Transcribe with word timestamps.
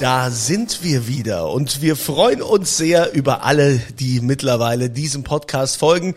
Da 0.00 0.30
sind 0.30 0.84
wir 0.84 1.08
wieder 1.08 1.50
und 1.50 1.82
wir 1.82 1.96
freuen 1.96 2.40
uns 2.40 2.76
sehr 2.76 3.14
über 3.14 3.42
alle, 3.42 3.78
die 3.98 4.20
mittlerweile 4.20 4.90
diesem 4.90 5.24
Podcast 5.24 5.76
folgen. 5.76 6.14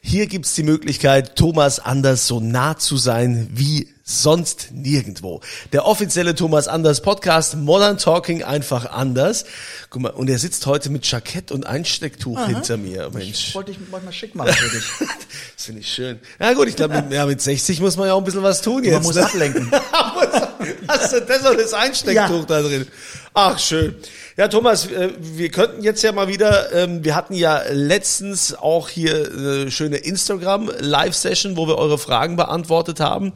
Hier 0.00 0.28
gibt's 0.28 0.54
die 0.54 0.62
Möglichkeit, 0.62 1.34
Thomas 1.34 1.80
Anders 1.80 2.28
so 2.28 2.38
nah 2.38 2.78
zu 2.78 2.96
sein 2.96 3.48
wie 3.52 3.88
sonst 4.04 4.68
nirgendwo. 4.70 5.40
Der 5.72 5.84
offizielle 5.84 6.36
Thomas 6.36 6.68
Anders 6.68 7.02
Podcast, 7.02 7.56
Modern 7.56 7.98
Talking 7.98 8.44
einfach 8.44 8.92
anders. 8.92 9.46
Guck 9.90 10.02
mal, 10.02 10.10
und 10.10 10.30
er 10.30 10.38
sitzt 10.38 10.66
heute 10.66 10.90
mit 10.90 11.04
Jackett 11.10 11.50
und 11.50 11.66
Einstecktuch 11.66 12.46
hinter 12.46 12.76
mir. 12.76 13.10
Mensch. 13.12 13.48
Ich 13.48 13.54
wollte 13.56 13.72
dich 13.72 13.80
mal 13.90 14.00
schick 14.12 14.36
machen 14.36 14.52
für 14.52 14.76
dich. 14.76 14.84
Das 15.56 15.66
finde 15.66 15.80
ich 15.80 15.88
schön. 15.88 16.18
Ja 16.38 16.52
gut, 16.52 16.68
ich 16.68 16.76
glaube, 16.76 17.00
mit, 17.00 17.12
ja, 17.12 17.26
mit 17.26 17.40
60 17.40 17.80
muss 17.80 17.96
man 17.96 18.08
ja 18.08 18.14
auch 18.14 18.18
ein 18.18 18.24
bisschen 18.24 18.42
was 18.42 18.60
tun 18.60 18.84
jetzt. 18.84 18.94
Man 18.94 19.02
muss 19.02 19.14
ne? 19.16 19.24
ablenken. 19.24 19.70
Hast 20.88 21.12
du 21.12 21.20
das 21.20 21.48
und 21.48 21.58
das 21.58 21.72
Einstecktuch 21.74 22.14
Ja. 22.40 22.44
da 22.46 22.62
drin? 22.62 22.86
Ach, 23.34 23.58
schön. 23.58 23.96
Ja, 24.36 24.48
Thomas, 24.48 24.86
äh, 24.86 25.10
wir 25.18 25.48
könnten 25.50 25.82
jetzt 25.82 26.02
ja 26.02 26.12
mal 26.12 26.28
wieder, 26.28 26.72
ähm, 26.72 27.04
wir 27.04 27.14
hatten 27.14 27.34
ja 27.34 27.62
letztens 27.70 28.54
auch 28.54 28.88
hier 28.88 29.30
eine 29.32 29.70
schöne 29.70 29.96
Instagram-Live-Session, 29.98 31.56
wo 31.56 31.66
wir 31.66 31.78
eure 31.78 31.98
Fragen 31.98 32.36
beantwortet 32.36 33.00
haben. 33.00 33.32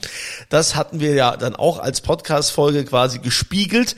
Das 0.49 0.75
hatten 0.75 1.01
wir 1.01 1.15
ja 1.15 1.37
dann 1.37 1.55
auch 1.57 1.79
als 1.79 2.01
Podcast-Folge 2.01 2.85
quasi 2.85 3.19
gespiegelt. 3.19 3.97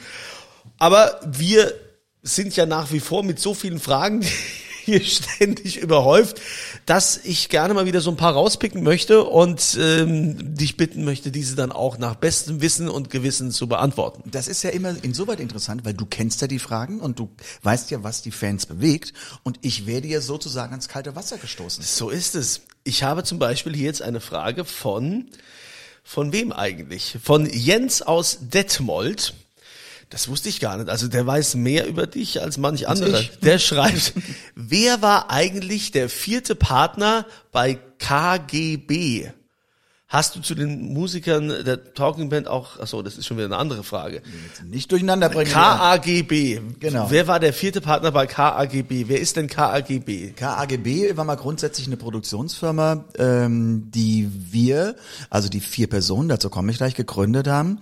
Aber 0.78 1.20
wir 1.26 1.74
sind 2.22 2.54
ja 2.56 2.66
nach 2.66 2.92
wie 2.92 3.00
vor 3.00 3.22
mit 3.22 3.38
so 3.40 3.54
vielen 3.54 3.80
Fragen 3.80 4.22
hier 4.84 5.02
ständig 5.04 5.76
überhäuft, 5.78 6.40
dass 6.86 7.18
ich 7.18 7.48
gerne 7.48 7.74
mal 7.74 7.86
wieder 7.86 8.00
so 8.00 8.10
ein 8.10 8.16
paar 8.16 8.32
rauspicken 8.32 8.82
möchte 8.82 9.24
und 9.24 9.78
ähm, 9.80 10.54
dich 10.56 10.76
bitten 10.76 11.04
möchte, 11.04 11.30
diese 11.30 11.56
dann 11.56 11.72
auch 11.72 11.98
nach 11.98 12.14
bestem 12.16 12.60
Wissen 12.60 12.88
und 12.88 13.10
Gewissen 13.10 13.50
zu 13.50 13.68
beantworten. 13.68 14.30
Das 14.30 14.48
ist 14.48 14.62
ja 14.62 14.70
immer 14.70 14.94
insoweit 15.02 15.40
interessant, 15.40 15.84
weil 15.84 15.94
du 15.94 16.06
kennst 16.06 16.40
ja 16.40 16.46
die 16.46 16.58
Fragen 16.58 17.00
und 17.00 17.18
du 17.18 17.30
weißt 17.62 17.90
ja, 17.90 18.02
was 18.02 18.22
die 18.22 18.30
Fans 18.30 18.66
bewegt. 18.66 19.12
Und 19.42 19.58
ich 19.62 19.86
werde 19.86 20.08
ja 20.08 20.20
sozusagen 20.20 20.72
ans 20.72 20.88
kalte 20.88 21.14
Wasser 21.16 21.38
gestoßen. 21.38 21.82
So 21.84 22.10
ist 22.10 22.34
es. 22.34 22.62
Ich 22.84 23.02
habe 23.02 23.24
zum 23.24 23.38
Beispiel 23.38 23.74
hier 23.74 23.86
jetzt 23.86 24.02
eine 24.02 24.20
Frage 24.20 24.64
von, 24.64 25.26
von 26.02 26.32
wem 26.32 26.52
eigentlich? 26.52 27.18
Von 27.22 27.46
Jens 27.46 28.02
aus 28.02 28.38
Detmold. 28.40 29.34
Das 30.10 30.26
wusste 30.26 30.48
ich 30.48 30.58
gar 30.58 30.76
nicht. 30.76 30.90
Also 30.90 31.06
der 31.06 31.24
weiß 31.24 31.54
mehr 31.54 31.86
über 31.86 32.06
dich 32.08 32.42
als 32.42 32.58
manch 32.58 32.88
andere. 32.88 33.20
ich. 33.20 33.30
Der 33.42 33.60
schreibt, 33.60 34.12
wer 34.56 35.00
war 35.02 35.30
eigentlich 35.30 35.92
der 35.92 36.08
vierte 36.08 36.56
Partner 36.56 37.26
bei 37.52 37.78
KGB? 37.98 39.30
Hast 40.10 40.34
du 40.34 40.40
zu 40.40 40.56
den 40.56 40.92
Musikern 40.92 41.64
der 41.64 41.94
Talking 41.94 42.30
Band 42.30 42.48
auch, 42.48 42.80
ach 42.82 42.88
so, 42.88 43.00
das 43.00 43.16
ist 43.16 43.26
schon 43.26 43.36
wieder 43.36 43.46
eine 43.46 43.58
andere 43.58 43.84
Frage. 43.84 44.22
Nicht 44.68 44.90
durcheinander 44.90 45.28
bringen. 45.28 45.52
KAGB. 45.52 46.58
Genau. 46.80 47.06
Wer 47.10 47.28
war 47.28 47.38
der 47.38 47.52
vierte 47.52 47.80
Partner 47.80 48.10
bei 48.10 48.26
KAGB? 48.26 49.04
Wer 49.06 49.20
ist 49.20 49.36
denn 49.36 49.46
KAGB? 49.46 50.32
KAGB 50.34 51.16
war 51.16 51.24
mal 51.24 51.36
grundsätzlich 51.36 51.86
eine 51.86 51.96
Produktionsfirma, 51.96 53.04
ähm, 53.18 53.92
die 53.94 54.28
wir, 54.50 54.96
also 55.30 55.48
die 55.48 55.60
vier 55.60 55.86
Personen, 55.86 56.28
dazu 56.28 56.50
komme 56.50 56.72
ich 56.72 56.78
gleich, 56.78 56.96
gegründet 56.96 57.46
haben. 57.46 57.78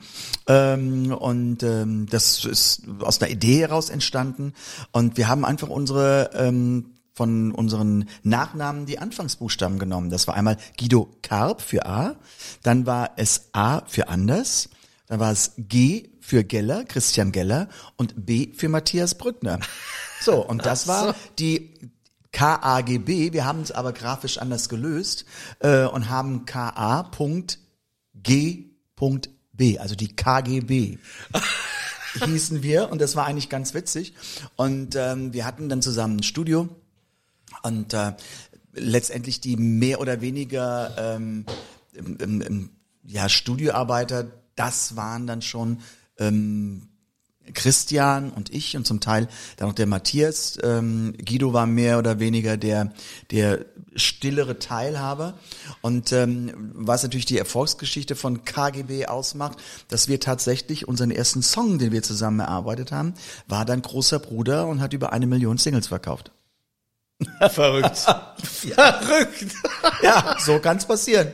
Ähm, 0.47 1.13
und 1.13 1.63
ähm, 1.63 2.09
das 2.11 2.45
ist 2.45 2.83
aus 3.01 3.23
einer 3.23 3.31
Idee 3.31 3.61
heraus 3.61 3.89
entstanden. 3.89 4.53
Und 4.93 5.17
wir 5.17 5.29
haben 5.29 5.47
einfach 5.47 5.71
unsere 5.71 6.29
ähm, 6.35 6.91
von 7.19 7.51
unseren 7.51 8.09
Nachnamen 8.23 8.87
die 8.87 9.01
Anfangsbuchstaben 9.01 9.81
genommen. 9.81 10.09
Das 10.09 10.29
war 10.29 10.37
einmal 10.37 10.57
Guido 10.79 11.11
Karp 11.21 11.61
für 11.61 11.85
A, 11.85 12.15
dann 12.63 12.87
war 12.87 13.11
es 13.17 13.49
A 13.53 13.83
für 13.87 14.09
Anders, 14.09 14.69
dann 15.09 15.19
war 15.19 15.33
es 15.33 15.55
G 15.59 16.11
für 16.21 16.45
Geller, 16.45 16.85
Christian 16.85 17.33
Geller 17.33 17.69
und 17.97 18.25
B 18.25 18.53
für 18.55 18.69
Matthias 18.69 19.17
Brückner. 19.17 19.59
So, 20.21 20.47
und 20.47 20.65
das 20.65 20.87
war 20.87 21.17
die 21.41 21.75
KAGB. 22.31 23.33
Wir 23.33 23.45
haben 23.45 23.63
es 23.63 23.73
aber 23.73 23.93
grafisch 23.93 24.39
anders 24.39 24.69
gelöst 24.69 25.25
äh, 25.59 25.87
und 25.87 26.11
haben 26.11 26.45
KA.G.B, 26.45 27.09
also 29.79 29.97
die 29.97 30.15
KGB 30.15 30.99
hießen 32.25 32.63
wir 32.63 32.91
und 32.91 33.01
das 33.01 33.17
war 33.17 33.27
eigentlich 33.27 33.49
ganz 33.49 33.75
witzig. 33.75 34.15
Und 34.57 34.95
ähm, 34.97 35.33
wir 35.33 35.45
hatten 35.45 35.69
dann 35.69 35.83
zusammen 35.83 36.19
ein 36.19 36.23
Studio 36.23 36.69
und 37.69 37.95
äh, 37.95 38.13
letztendlich 38.75 39.41
die 39.41 39.57
mehr 39.57 40.01
oder 40.01 40.21
weniger 40.21 40.95
ähm, 40.99 41.45
im, 41.95 42.41
im, 42.41 42.71
ja, 43.05 43.29
Studioarbeiter, 43.29 44.27
das 44.55 44.97
waren 44.97 45.27
dann 45.27 45.43
schon 45.43 45.79
ähm, 46.19 46.89
Christian 47.55 48.31
und 48.31 48.53
ich 48.53 48.77
und 48.77 48.87
zum 48.87 49.01
Teil 49.01 49.29
dann 49.57 49.69
noch 49.69 49.75
der 49.75 49.87
Matthias. 49.87 50.59
Ähm, 50.63 51.15
Guido 51.25 51.53
war 51.53 51.67
mehr 51.67 51.99
oder 51.99 52.19
weniger 52.19 52.57
der, 52.57 52.93
der 53.31 53.65
stillere 53.95 54.59
Teilhaber. 54.59 55.39
Und 55.81 56.13
ähm, 56.13 56.73
was 56.75 57.03
natürlich 57.03 57.27
die 57.27 57.39
Erfolgsgeschichte 57.39 58.17
von 58.17 58.45
KGB 58.45 59.07
ausmacht, 59.07 59.59
dass 59.89 60.09
wir 60.09 60.21
tatsächlich 60.21 60.87
unseren 60.87 61.11
ersten 61.11 61.43
Song, 61.43 61.79
den 61.79 61.93
wir 61.93 62.03
zusammen 62.03 62.41
erarbeitet 62.41 62.93
haben, 62.93 63.15
war 63.47 63.65
dann 63.65 63.83
Großer 63.83 64.19
Bruder 64.19 64.67
und 64.67 64.81
hat 64.81 64.93
über 64.93 65.13
eine 65.13 65.27
Million 65.27 65.59
Singles 65.59 65.87
verkauft. 65.87 66.33
Verrückt. 67.51 67.97
Verrückt. 68.43 69.47
Ja, 70.03 70.37
so 70.39 70.59
kann's 70.61 70.87
passieren. 70.87 71.29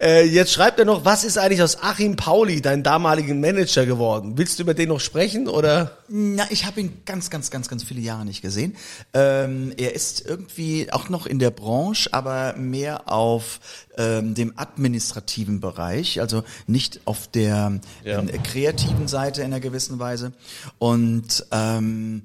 Äh, 0.00 0.26
jetzt 0.26 0.52
schreibt 0.52 0.78
er 0.78 0.84
noch, 0.84 1.04
was 1.04 1.24
ist 1.24 1.38
eigentlich 1.38 1.60
aus 1.62 1.82
Achim 1.82 2.14
Pauli, 2.14 2.60
dein 2.62 2.84
damaligen 2.84 3.40
Manager 3.40 3.84
geworden? 3.84 4.38
Willst 4.38 4.58
du 4.58 4.62
über 4.62 4.74
den 4.74 4.88
noch 4.90 5.00
sprechen 5.00 5.48
oder? 5.48 5.98
Na, 6.08 6.44
ich 6.50 6.66
habe 6.66 6.80
ihn 6.80 7.02
ganz, 7.04 7.30
ganz, 7.30 7.50
ganz, 7.50 7.68
ganz 7.68 7.82
viele 7.82 8.00
Jahre 8.00 8.24
nicht 8.24 8.42
gesehen. 8.42 8.76
Ähm, 9.12 9.72
er 9.76 9.92
ist 9.94 10.24
irgendwie 10.24 10.92
auch 10.92 11.08
noch 11.08 11.26
in 11.26 11.40
der 11.40 11.50
Branche, 11.50 12.12
aber 12.12 12.54
mehr 12.56 13.08
auf 13.12 13.58
ähm, 13.96 14.34
dem 14.34 14.52
administrativen 14.56 15.60
Bereich, 15.60 16.20
also 16.20 16.44
nicht 16.68 17.00
auf 17.04 17.26
der 17.28 17.80
Ja. 18.04 18.20
ähm, 18.20 18.30
kreativen 18.44 19.08
Seite 19.08 19.40
in 19.40 19.48
einer 19.48 19.60
gewissen 19.60 19.98
Weise. 19.98 20.32
Und 20.78 21.44
ähm, 21.50 22.22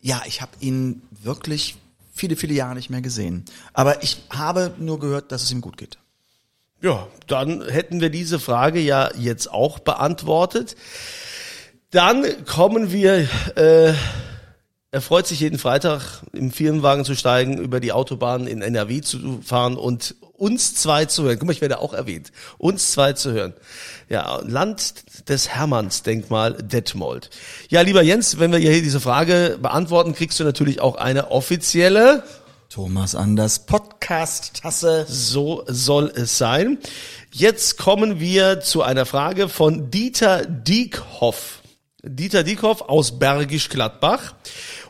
ja, 0.00 0.22
ich 0.26 0.40
habe 0.40 0.52
ihn 0.60 1.02
wirklich 1.10 1.76
viele, 2.12 2.36
viele 2.36 2.54
Jahre 2.54 2.74
nicht 2.74 2.90
mehr 2.90 3.00
gesehen. 3.00 3.44
Aber 3.72 4.02
ich 4.02 4.18
habe 4.30 4.72
nur 4.78 5.00
gehört, 5.00 5.32
dass 5.32 5.42
es 5.42 5.50
ihm 5.50 5.60
gut 5.60 5.76
geht. 5.76 5.98
Ja, 6.82 7.06
dann 7.26 7.62
hätten 7.66 8.00
wir 8.00 8.10
diese 8.10 8.38
Frage 8.38 8.80
ja 8.80 9.10
jetzt 9.16 9.50
auch 9.50 9.78
beantwortet. 9.78 10.76
Dann 11.90 12.24
kommen 12.44 12.90
wir, 12.90 13.28
äh, 13.54 13.94
er 14.90 15.00
freut 15.00 15.26
sich 15.26 15.40
jeden 15.40 15.58
Freitag 15.58 16.22
im 16.32 16.50
Firmenwagen 16.50 17.04
zu 17.04 17.14
steigen, 17.14 17.58
über 17.58 17.80
die 17.80 17.92
Autobahn 17.92 18.46
in 18.46 18.62
NRW 18.62 19.00
zu 19.00 19.40
fahren 19.42 19.76
und 19.76 20.16
uns 20.42 20.74
zwei 20.74 21.04
zu 21.04 21.22
hören. 21.22 21.38
Guck 21.38 21.46
mal, 21.46 21.52
ich 21.52 21.60
werde 21.60 21.78
auch 21.78 21.94
erwähnt. 21.94 22.32
Uns 22.58 22.90
zwei 22.90 23.12
zu 23.12 23.30
hören. 23.30 23.54
Ja, 24.08 24.40
Land 24.44 25.28
des 25.28 25.48
Hermanns-Denkmal 25.50 26.54
Detmold. 26.54 27.30
Ja, 27.68 27.82
lieber 27.82 28.02
Jens, 28.02 28.40
wenn 28.40 28.50
wir 28.50 28.58
hier 28.58 28.82
diese 28.82 28.98
Frage 28.98 29.56
beantworten, 29.62 30.14
kriegst 30.14 30.40
du 30.40 30.44
natürlich 30.44 30.80
auch 30.80 30.96
eine 30.96 31.30
offizielle 31.30 32.24
Thomas 32.68 33.14
Anders 33.14 33.60
Podcast-Tasse. 33.60 35.06
so 35.08 35.62
soll 35.68 36.12
es 36.12 36.38
sein. 36.38 36.78
Jetzt 37.30 37.78
kommen 37.78 38.18
wir 38.18 38.60
zu 38.60 38.82
einer 38.82 39.06
Frage 39.06 39.48
von 39.48 39.92
Dieter 39.92 40.44
Diekhoff. 40.44 41.61
Dieter 42.04 42.42
Diekoff 42.42 42.80
aus 42.80 43.20
Bergisch 43.20 43.68
Gladbach. 43.68 44.34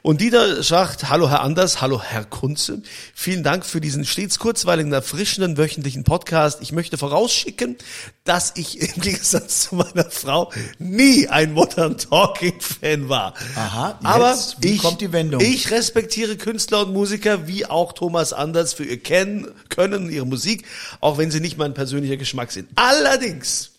Und 0.00 0.22
Dieter 0.22 0.62
sagt, 0.62 1.10
hallo 1.10 1.28
Herr 1.28 1.42
Anders, 1.42 1.82
hallo 1.82 2.00
Herr 2.00 2.24
Kunze. 2.24 2.80
Vielen 3.14 3.42
Dank 3.42 3.66
für 3.66 3.82
diesen 3.82 4.06
stets 4.06 4.38
kurzweiligen, 4.38 4.90
erfrischenden 4.94 5.58
wöchentlichen 5.58 6.04
Podcast. 6.04 6.62
Ich 6.62 6.72
möchte 6.72 6.96
vorausschicken, 6.96 7.76
dass 8.24 8.54
ich 8.56 8.80
im 8.80 9.02
Gegensatz 9.02 9.68
zu 9.68 9.74
meiner 9.74 10.10
Frau 10.10 10.50
nie 10.78 11.28
ein 11.28 11.52
Modern 11.52 11.98
Talking 11.98 12.58
Fan 12.62 13.10
war. 13.10 13.34
Aha, 13.56 13.98
aber 14.02 14.30
jetzt, 14.30 14.56
wie 14.60 14.76
ich, 14.76 14.80
kommt 14.80 15.02
die 15.02 15.12
Wendung? 15.12 15.42
ich 15.42 15.70
respektiere 15.70 16.36
Künstler 16.36 16.86
und 16.86 16.94
Musiker 16.94 17.46
wie 17.46 17.66
auch 17.66 17.92
Thomas 17.92 18.32
Anders 18.32 18.72
für 18.72 18.84
ihr 18.84 19.02
Kennen, 19.02 19.48
Können, 19.68 20.08
ihre 20.08 20.26
Musik, 20.26 20.64
auch 21.00 21.18
wenn 21.18 21.30
sie 21.30 21.40
nicht 21.40 21.58
mein 21.58 21.74
persönlicher 21.74 22.16
Geschmack 22.16 22.52
sind. 22.52 22.70
Allerdings 22.76 23.71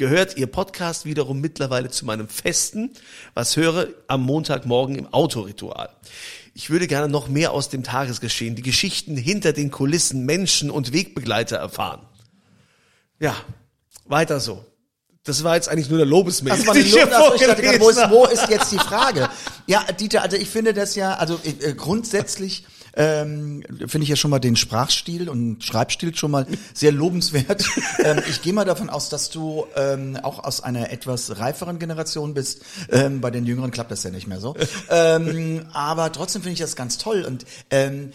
gehört 0.00 0.38
Ihr 0.38 0.46
Podcast 0.46 1.04
wiederum 1.04 1.42
mittlerweile 1.42 1.90
zu 1.90 2.06
meinem 2.06 2.26
Festen, 2.26 2.90
was 3.34 3.58
höre 3.58 3.88
am 4.06 4.22
Montagmorgen 4.22 4.96
im 4.96 5.06
Autoritual. 5.12 5.90
Ich 6.54 6.70
würde 6.70 6.86
gerne 6.86 7.06
noch 7.06 7.28
mehr 7.28 7.52
aus 7.52 7.68
dem 7.68 7.82
Tagesgeschehen, 7.82 8.56
die 8.56 8.62
Geschichten 8.62 9.14
hinter 9.14 9.52
den 9.52 9.70
Kulissen, 9.70 10.24
Menschen 10.24 10.70
und 10.70 10.94
Wegbegleiter 10.94 11.58
erfahren. 11.58 12.00
Ja, 13.18 13.36
weiter 14.06 14.40
so. 14.40 14.64
Das 15.24 15.44
war 15.44 15.56
jetzt 15.56 15.68
eigentlich 15.68 15.90
nur 15.90 15.98
der 15.98 16.06
Lobesmail. 16.06 16.56
Das 16.56 16.66
war 16.66 16.74
die 16.74 16.80
Lob, 16.80 17.12
also 17.12 17.34
ich 17.34 17.42
dachte 17.42 17.80
wo, 17.80 17.90
ist, 17.90 18.10
wo 18.10 18.24
ist 18.24 18.48
jetzt 18.48 18.72
die 18.72 18.78
Frage? 18.78 19.28
Ja, 19.66 19.84
Dieter, 19.92 20.22
also 20.22 20.38
ich 20.38 20.48
finde 20.48 20.72
das 20.72 20.94
ja, 20.94 21.12
also 21.16 21.38
äh, 21.44 21.74
grundsätzlich 21.74 22.64
ähm, 22.94 23.62
finde 23.86 24.02
ich 24.02 24.08
ja 24.08 24.16
schon 24.16 24.30
mal 24.30 24.38
den 24.38 24.56
Sprachstil 24.56 25.28
und 25.28 25.64
Schreibstil 25.64 26.14
schon 26.14 26.30
mal 26.30 26.46
sehr 26.74 26.92
lobenswert. 26.92 27.64
ähm, 28.04 28.22
ich 28.28 28.42
gehe 28.42 28.52
mal 28.52 28.64
davon 28.64 28.90
aus, 28.90 29.08
dass 29.08 29.30
du 29.30 29.66
ähm, 29.76 30.16
auch 30.22 30.42
aus 30.42 30.60
einer 30.62 30.90
etwas 30.90 31.38
reiferen 31.38 31.78
Generation 31.78 32.34
bist. 32.34 32.62
Ähm, 32.90 33.20
bei 33.20 33.30
den 33.30 33.46
Jüngeren 33.46 33.70
klappt 33.70 33.90
das 33.90 34.02
ja 34.02 34.10
nicht 34.10 34.26
mehr 34.26 34.40
so. 34.40 34.56
ähm, 34.90 35.66
aber 35.72 36.12
trotzdem 36.12 36.42
finde 36.42 36.54
ich 36.54 36.60
das 36.60 36.76
ganz 36.76 36.98
toll 36.98 37.24
und 37.24 37.44
ähm, 37.70 38.12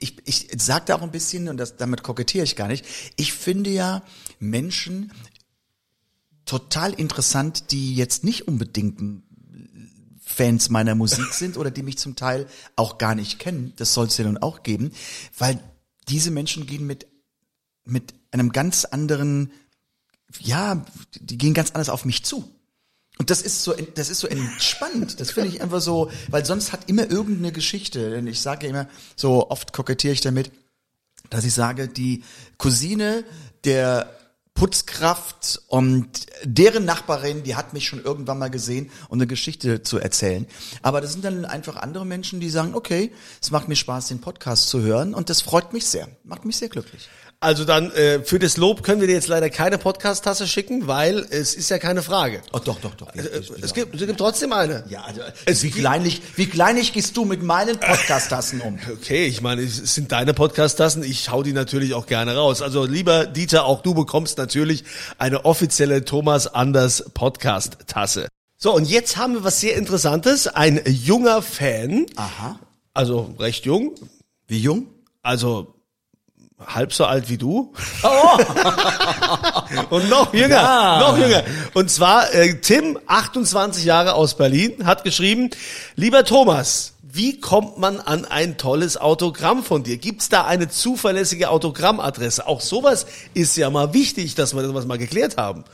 ich, 0.00 0.16
ich 0.24 0.48
sage 0.56 0.84
da 0.86 0.96
auch 0.96 1.02
ein 1.02 1.10
bisschen, 1.10 1.48
und 1.48 1.58
das, 1.58 1.76
damit 1.76 2.02
kokettiere 2.02 2.44
ich 2.44 2.56
gar 2.56 2.68
nicht, 2.68 2.84
ich 3.16 3.32
finde 3.32 3.70
ja 3.70 4.02
Menschen 4.40 5.12
total 6.44 6.94
interessant, 6.94 7.70
die 7.70 7.94
jetzt 7.94 8.24
nicht 8.24 8.48
unbedingt 8.48 9.00
Fans 10.38 10.70
meiner 10.70 10.94
Musik 10.94 11.34
sind 11.34 11.56
oder 11.56 11.70
die 11.70 11.82
mich 11.82 11.98
zum 11.98 12.16
Teil 12.16 12.46
auch 12.76 12.96
gar 12.96 13.14
nicht 13.14 13.38
kennen. 13.38 13.72
Das 13.76 13.92
soll 13.92 14.06
es 14.06 14.16
ja 14.16 14.24
nun 14.24 14.38
auch 14.38 14.62
geben, 14.62 14.92
weil 15.36 15.60
diese 16.08 16.30
Menschen 16.30 16.66
gehen 16.66 16.86
mit 16.86 17.06
mit 17.88 18.14
einem 18.30 18.52
ganz 18.52 18.84
anderen, 18.84 19.50
ja, 20.40 20.84
die 21.14 21.38
gehen 21.38 21.54
ganz 21.54 21.70
anders 21.70 21.88
auf 21.88 22.04
mich 22.04 22.24
zu. 22.24 22.48
Und 23.18 23.30
das 23.30 23.42
ist 23.42 23.64
so, 23.64 23.74
das 23.94 24.10
ist 24.10 24.20
so 24.20 24.28
entspannt. 24.28 25.18
Das 25.18 25.32
finde 25.32 25.48
ich 25.48 25.60
einfach 25.60 25.80
so, 25.80 26.10
weil 26.28 26.44
sonst 26.44 26.72
hat 26.72 26.88
immer 26.88 27.10
irgendeine 27.10 27.50
Geschichte. 27.50 28.10
Denn 28.10 28.26
ich 28.28 28.40
sage 28.40 28.68
immer, 28.68 28.88
so 29.16 29.50
oft 29.50 29.72
kokettiere 29.72 30.12
ich 30.12 30.20
damit, 30.20 30.52
dass 31.30 31.44
ich 31.44 31.52
sage, 31.52 31.88
die 31.88 32.22
Cousine 32.58 33.24
der 33.64 34.17
Putzkraft 34.58 35.62
und 35.68 36.26
deren 36.42 36.84
Nachbarin, 36.84 37.44
die 37.44 37.54
hat 37.54 37.74
mich 37.74 37.86
schon 37.86 38.02
irgendwann 38.02 38.40
mal 38.40 38.50
gesehen 38.50 38.90
und 39.08 39.18
eine 39.18 39.28
Geschichte 39.28 39.84
zu 39.84 39.98
erzählen. 39.98 40.46
Aber 40.82 41.00
das 41.00 41.12
sind 41.12 41.24
dann 41.24 41.44
einfach 41.44 41.76
andere 41.76 42.04
Menschen, 42.04 42.40
die 42.40 42.50
sagen, 42.50 42.74
okay, 42.74 43.12
es 43.40 43.52
macht 43.52 43.68
mir 43.68 43.76
Spaß, 43.76 44.08
den 44.08 44.20
Podcast 44.20 44.68
zu 44.68 44.80
hören 44.80 45.14
und 45.14 45.30
das 45.30 45.42
freut 45.42 45.72
mich 45.72 45.86
sehr, 45.86 46.08
macht 46.24 46.44
mich 46.44 46.56
sehr 46.56 46.68
glücklich. 46.68 47.08
Also 47.40 47.64
dann, 47.64 47.92
äh, 47.92 48.24
für 48.24 48.40
das 48.40 48.56
Lob 48.56 48.82
können 48.82 49.00
wir 49.00 49.06
dir 49.06 49.14
jetzt 49.14 49.28
leider 49.28 49.48
keine 49.48 49.78
Podcast-Tasse 49.78 50.48
schicken, 50.48 50.88
weil 50.88 51.18
es 51.30 51.54
ist 51.54 51.70
ja 51.70 51.78
keine 51.78 52.02
Frage. 52.02 52.42
Oh, 52.52 52.58
doch, 52.58 52.80
doch, 52.80 52.96
doch. 52.96 53.14
Äh, 53.14 53.20
Es 53.62 53.74
gibt, 53.74 53.94
es 53.94 54.04
gibt 54.04 54.18
trotzdem 54.18 54.52
eine. 54.52 54.82
ja, 54.88 55.02
also, 55.02 55.20
Es 55.44 55.62
wie 55.62 55.68
gibt- 55.68 55.78
kleinlich, 55.78 56.20
wie 56.34 56.46
kleinlich 56.46 56.92
gehst 56.92 57.16
du 57.16 57.24
mit 57.24 57.44
meinen 57.44 57.78
Podcast-Tassen 57.78 58.60
um? 58.60 58.80
Okay, 58.92 59.26
ich 59.26 59.40
meine, 59.40 59.62
es 59.62 59.76
sind 59.94 60.10
deine 60.10 60.34
Podcast-Tassen. 60.34 61.04
Ich 61.04 61.30
hau 61.30 61.44
die 61.44 61.52
natürlich 61.52 61.94
auch 61.94 62.06
gerne 62.06 62.34
raus. 62.34 62.60
Also 62.60 62.84
lieber 62.84 63.26
Dieter, 63.26 63.66
auch 63.66 63.82
du 63.82 63.94
bekommst 63.94 64.36
natürlich 64.38 64.82
eine 65.18 65.44
offizielle 65.44 66.04
Thomas 66.04 66.48
Anders 66.48 67.04
Podcast-Tasse. 67.14 68.26
So, 68.56 68.74
und 68.74 68.88
jetzt 68.90 69.16
haben 69.16 69.34
wir 69.34 69.44
was 69.44 69.60
sehr 69.60 69.76
Interessantes. 69.76 70.48
Ein 70.48 70.80
junger 70.86 71.40
Fan, 71.42 72.06
Aha. 72.16 72.58
also 72.94 73.32
recht 73.38 73.64
jung, 73.64 73.94
Wie 74.48 74.58
jung? 74.58 74.88
also 75.22 75.74
halb 76.66 76.92
so 76.92 77.04
alt 77.04 77.28
wie 77.28 77.38
du. 77.38 77.72
Und 79.90 80.08
noch 80.08 80.32
jünger, 80.34 80.98
noch 81.00 81.18
jünger. 81.18 81.44
Und 81.74 81.90
zwar 81.90 82.32
äh, 82.34 82.60
Tim, 82.60 82.98
28 83.06 83.84
Jahre 83.84 84.14
aus 84.14 84.36
Berlin, 84.36 84.86
hat 84.86 85.04
geschrieben, 85.04 85.50
lieber 85.94 86.24
Thomas, 86.24 86.94
wie 87.02 87.40
kommt 87.40 87.78
man 87.78 88.00
an 88.00 88.24
ein 88.24 88.58
tolles 88.58 88.96
Autogramm 88.96 89.64
von 89.64 89.82
dir? 89.82 89.96
Gibt's 89.96 90.28
da 90.28 90.44
eine 90.44 90.68
zuverlässige 90.68 91.50
Autogrammadresse? 91.50 92.46
Auch 92.46 92.60
sowas 92.60 93.06
ist 93.34 93.56
ja 93.56 93.70
mal 93.70 93.94
wichtig, 93.94 94.34
dass 94.34 94.54
wir 94.54 94.62
das 94.62 94.86
mal 94.86 94.98
geklärt 94.98 95.36
haben. 95.36 95.64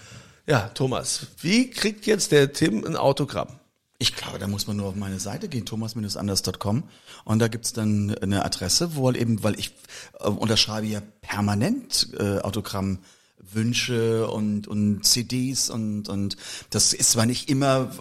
Ja, 0.47 0.71
Thomas, 0.75 1.27
wie 1.41 1.71
kriegt 1.71 2.07
jetzt 2.07 2.31
der 2.31 2.53
Tim 2.53 2.85
ein 2.85 2.97
Autogramm? 2.97 3.49
Ich 4.05 4.15
glaube, 4.15 4.39
da 4.39 4.47
muss 4.47 4.67
man 4.67 4.77
nur 4.77 4.89
auf 4.89 4.97
meine 4.97 5.19
Seite 5.19 5.49
gehen, 5.49 5.65
thomas-anders.com 5.65 6.83
und 7.25 7.39
da 7.39 7.49
gibt's 7.49 7.73
dann 7.73 8.15
eine 8.21 8.45
Adresse, 8.45 8.97
wo 8.97 9.07
halt 9.07 9.17
eben, 9.17 9.43
weil 9.43 9.59
ich 9.59 9.73
äh, 10.21 10.29
unterschreibe 10.29 10.87
ja 10.87 11.01
permanent 11.23 12.11
äh, 12.19 12.41
Autogrammwünsche 12.41 14.29
und, 14.29 14.69
und 14.69 15.07
CDs 15.07 15.71
und, 15.71 16.11
und 16.11 16.37
das 16.69 16.93
ist 16.93 17.13
zwar 17.13 17.25
nicht 17.25 17.49
immer 17.49 17.93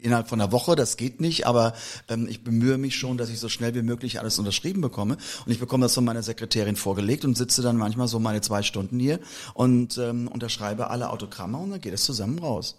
innerhalb 0.00 0.30
von 0.30 0.40
einer 0.40 0.50
Woche, 0.50 0.76
das 0.76 0.96
geht 0.96 1.20
nicht, 1.20 1.46
aber 1.46 1.74
ähm, 2.08 2.26
ich 2.26 2.42
bemühe 2.42 2.78
mich 2.78 2.96
schon, 2.96 3.18
dass 3.18 3.28
ich 3.28 3.38
so 3.38 3.50
schnell 3.50 3.74
wie 3.74 3.82
möglich 3.82 4.18
alles 4.18 4.38
unterschrieben 4.38 4.80
bekomme 4.80 5.18
und 5.44 5.52
ich 5.52 5.60
bekomme 5.60 5.84
das 5.84 5.92
von 5.92 6.06
meiner 6.06 6.22
Sekretärin 6.22 6.76
vorgelegt 6.76 7.26
und 7.26 7.36
sitze 7.36 7.60
dann 7.60 7.76
manchmal 7.76 8.08
so 8.08 8.18
meine 8.18 8.40
zwei 8.40 8.62
Stunden 8.62 8.98
hier 8.98 9.20
und 9.52 9.98
ähm, 9.98 10.26
unterschreibe 10.26 10.88
alle 10.88 11.10
Autogramme 11.10 11.58
und 11.58 11.68
dann 11.68 11.82
geht 11.82 11.92
es 11.92 12.04
zusammen 12.04 12.38
raus. 12.38 12.78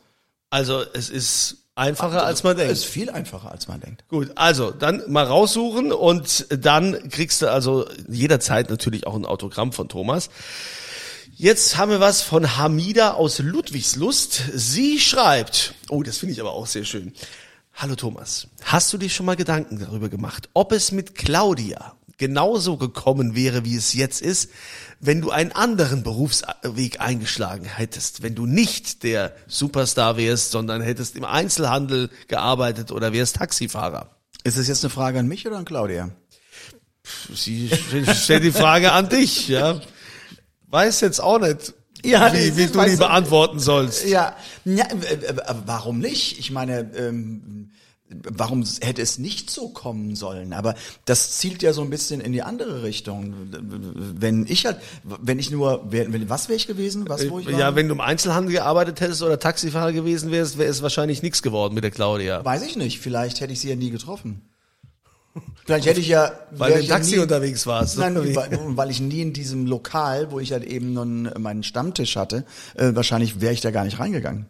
Also 0.50 0.84
es 0.94 1.12
ist 1.12 1.61
einfacher, 1.76 2.26
als 2.26 2.44
man 2.44 2.58
denkt. 2.58 2.72
Ist 2.72 2.86
viel 2.86 3.10
einfacher, 3.10 3.52
als 3.52 3.68
man 3.68 3.80
denkt. 3.80 4.08
Gut, 4.08 4.32
also 4.36 4.72
dann 4.72 5.04
mal 5.08 5.26
raussuchen 5.26 5.92
und 5.92 6.48
dann 6.50 7.10
kriegst 7.10 7.42
du 7.42 7.52
also 7.52 7.88
jederzeit 8.08 8.70
natürlich 8.70 9.08
auch 9.08 9.16
ein 9.16 9.26
Autogramm 9.26 9.72
von 9.74 9.90
Thomas. 9.90 10.30
Jetzt 11.36 11.78
haben 11.78 11.92
wir 11.92 12.00
was 12.00 12.22
von 12.22 12.58
Hamida 12.58 13.14
aus 13.14 13.40
Ludwigslust. 13.40 14.44
Sie 14.54 15.00
schreibt, 15.00 15.74
oh, 15.90 16.04
das 16.04 16.18
finde 16.18 16.34
ich 16.34 16.42
aber 16.42 16.54
auch 16.54 16.68
sehr 16.68 16.84
schön. 16.84 17.14
Hallo 17.74 17.96
Thomas, 17.96 18.48
hast 18.64 18.92
du 18.92 18.98
dir 18.98 19.10
schon 19.10 19.26
mal 19.26 19.36
Gedanken 19.38 19.80
darüber 19.80 20.10
gemacht, 20.10 20.50
ob 20.54 20.72
es 20.74 20.92
mit 20.92 21.16
Claudia 21.16 21.96
genauso 22.22 22.78
gekommen 22.78 23.34
wäre, 23.34 23.66
wie 23.66 23.76
es 23.76 23.94
jetzt 23.94 24.22
ist, 24.22 24.52
wenn 25.00 25.22
du 25.22 25.32
einen 25.32 25.52
anderen 25.52 26.04
Berufsweg 26.04 27.02
eingeschlagen 27.02 27.66
hättest, 27.66 28.22
wenn 28.22 28.36
du 28.36 28.46
nicht 28.46 29.02
der 29.02 29.36
Superstar 29.48 30.18
wärst, 30.18 30.52
sondern 30.52 30.84
hättest 30.84 31.16
im 31.16 31.26
Einzelhandel 31.26 32.12
gearbeitet 32.28 32.92
oder 32.92 33.12
wärst 33.12 33.38
Taxifahrer? 33.38 34.16
Ist 34.44 34.58
es 34.58 34.68
jetzt 34.68 34.84
eine 34.84 34.92
Frage 34.92 35.18
an 35.18 35.28
mich 35.28 35.48
oder 35.48 35.58
an 35.58 35.66
Claudia? 35.66 36.12
Sie 37.34 37.72
stellt 38.14 38.44
die 38.44 38.52
Frage 38.52 38.92
an 38.92 39.10
dich, 39.10 39.48
ja. 39.48 39.82
Weiß 40.68 41.02
jetzt 41.02 41.22
auch 41.22 41.40
nicht, 41.40 41.74
Ja, 42.04 42.32
wie, 42.34 42.50
das 42.50 42.58
wie 42.58 42.68
du 42.68 42.86
die 42.86 42.98
beantworten 42.98 43.60
sollst. 43.60 44.08
Ja, 44.08 44.36
ja 44.64 44.86
warum 45.66 45.98
nicht? 45.98 46.38
Ich 46.38 46.52
meine, 46.52 46.92
ähm, 46.96 47.72
warum 48.24 48.64
hätte 48.82 49.02
es 49.02 49.18
nicht 49.18 49.50
so 49.50 49.70
kommen 49.70 50.16
sollen? 50.16 50.54
Aber 50.54 50.76
das 51.06 51.38
zielt 51.38 51.62
ja 51.64 51.74
so 51.74 51.82
ein 51.82 51.90
bisschen 51.90 52.22
in 52.22 52.34
die 52.34 52.42
andere 52.44 52.84
Richtung. 52.84 53.34
Wenn 53.52 54.46
ich 54.48 54.66
halt, 54.66 54.78
wenn 55.04 55.40
ich 55.40 55.52
nur, 55.52 55.86
wenn, 55.92 56.30
was 56.30 56.50
wäre 56.50 56.58
ich 56.58 56.68
gewesen? 56.68 57.08
Was, 57.08 57.30
wo 57.30 57.40
ich 57.40 57.46
war? 57.52 57.60
Ja, 57.60 57.76
wenn 57.76 57.88
du 57.88 57.94
im 57.94 58.02
Einzelhandel 58.02 58.54
gearbeitet 58.54 59.02
hättest 59.02 59.22
oder 59.24 59.40
Taxifahrer 59.40 59.94
gewesen 59.94 60.32
wärst, 60.32 60.58
wäre 60.58 60.70
es 60.70 60.82
wahrscheinlich 60.82 61.22
nichts 61.24 61.42
geworden 61.42 61.74
mit 61.74 61.84
der 61.84 61.92
Claudia. 61.92 62.44
Weiß 62.44 62.64
ich 62.64 62.76
nicht. 62.76 63.00
Vielleicht 63.00 63.42
hätte 63.42 63.54
ich 63.54 63.60
sie 63.60 63.70
ja 63.70 63.76
nie 63.76 63.90
getroffen. 63.92 64.42
Vielleicht 65.64 65.86
hätte 65.86 66.02
ich 66.02 66.10
ja, 66.10 66.34
Weil 66.52 66.72
du 66.72 66.78
im 66.80 66.84
ich 66.84 66.90
ja 66.90 66.96
Taxi 66.96 67.16
nie- 67.16 67.20
unterwegs 67.20 67.66
warst. 67.66 67.98
Nein, 67.98 68.16
weil, 68.36 68.60
weil 68.76 68.90
ich 68.90 69.00
nie 69.00 69.22
in 69.22 69.32
diesem 69.32 69.66
Lokal, 69.66 70.30
wo 70.32 70.40
ich 70.42 70.52
halt 70.52 70.66
eben 70.66 70.92
nun 70.92 71.30
meinen 71.38 71.64
Stammtisch 71.64 72.18
hatte, 72.18 72.44
äh, 72.76 72.94
wahrscheinlich 72.96 73.40
wäre 73.40 73.54
ich 73.54 73.62
da 73.62 73.72
gar 73.72 73.86
nicht 73.86 74.00
reingegangen. 74.00 74.48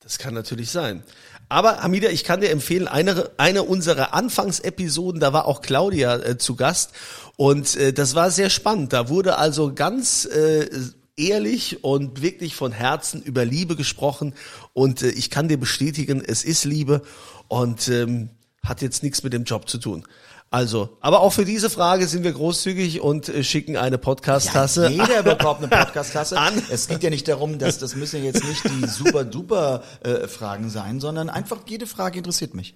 Das 0.00 0.18
kann 0.18 0.34
natürlich 0.34 0.70
sein. 0.70 1.04
Aber 1.52 1.82
Hamida, 1.82 2.08
ich 2.08 2.24
kann 2.24 2.40
dir 2.40 2.50
empfehlen, 2.50 2.88
eine, 2.88 3.30
eine 3.36 3.62
unserer 3.62 4.14
Anfangsepisoden, 4.14 5.20
da 5.20 5.34
war 5.34 5.44
auch 5.44 5.60
Claudia 5.60 6.16
äh, 6.16 6.38
zu 6.38 6.56
Gast 6.56 6.92
und 7.36 7.76
äh, 7.76 7.92
das 7.92 8.14
war 8.14 8.30
sehr 8.30 8.48
spannend. 8.48 8.94
Da 8.94 9.10
wurde 9.10 9.36
also 9.36 9.74
ganz 9.74 10.24
äh, 10.24 10.70
ehrlich 11.14 11.84
und 11.84 12.22
wirklich 12.22 12.56
von 12.56 12.72
Herzen 12.72 13.20
über 13.20 13.44
Liebe 13.44 13.76
gesprochen 13.76 14.34
und 14.72 15.02
äh, 15.02 15.10
ich 15.10 15.28
kann 15.28 15.48
dir 15.48 15.58
bestätigen, 15.58 16.22
es 16.26 16.42
ist 16.42 16.64
Liebe 16.64 17.02
und 17.48 17.86
ähm, 17.88 18.30
hat 18.64 18.80
jetzt 18.80 19.02
nichts 19.02 19.22
mit 19.22 19.34
dem 19.34 19.44
Job 19.44 19.68
zu 19.68 19.76
tun. 19.76 20.04
Also, 20.52 20.90
aber 21.00 21.20
auch 21.20 21.32
für 21.32 21.46
diese 21.46 21.70
Frage 21.70 22.06
sind 22.06 22.24
wir 22.24 22.32
großzügig 22.32 23.00
und 23.00 23.30
äh, 23.30 23.42
schicken 23.42 23.78
eine 23.78 23.96
Podcast-Tasse. 23.96 24.90
Ja, 24.90 25.06
jeder 25.06 25.22
bekommt 25.22 25.60
eine 25.60 25.68
Podcast-Tasse. 25.84 26.38
An. 26.38 26.62
Es 26.68 26.88
geht 26.88 27.02
ja 27.02 27.08
nicht 27.08 27.26
darum, 27.26 27.58
dass 27.58 27.78
das 27.78 27.96
müssen 27.96 28.22
jetzt 28.22 28.44
nicht 28.44 28.62
die 28.64 28.86
super 28.86 29.24
duper 29.24 29.82
äh, 30.04 30.28
Fragen 30.28 30.68
sein, 30.68 31.00
sondern 31.00 31.30
einfach 31.30 31.60
jede 31.66 31.86
Frage 31.86 32.18
interessiert 32.18 32.52
mich. 32.54 32.74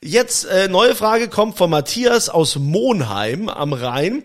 Jetzt 0.00 0.44
äh, 0.44 0.68
neue 0.68 0.94
Frage 0.94 1.26
kommt 1.26 1.58
von 1.58 1.68
Matthias 1.68 2.28
aus 2.28 2.56
Monheim 2.56 3.48
am 3.48 3.72
Rhein. 3.72 4.22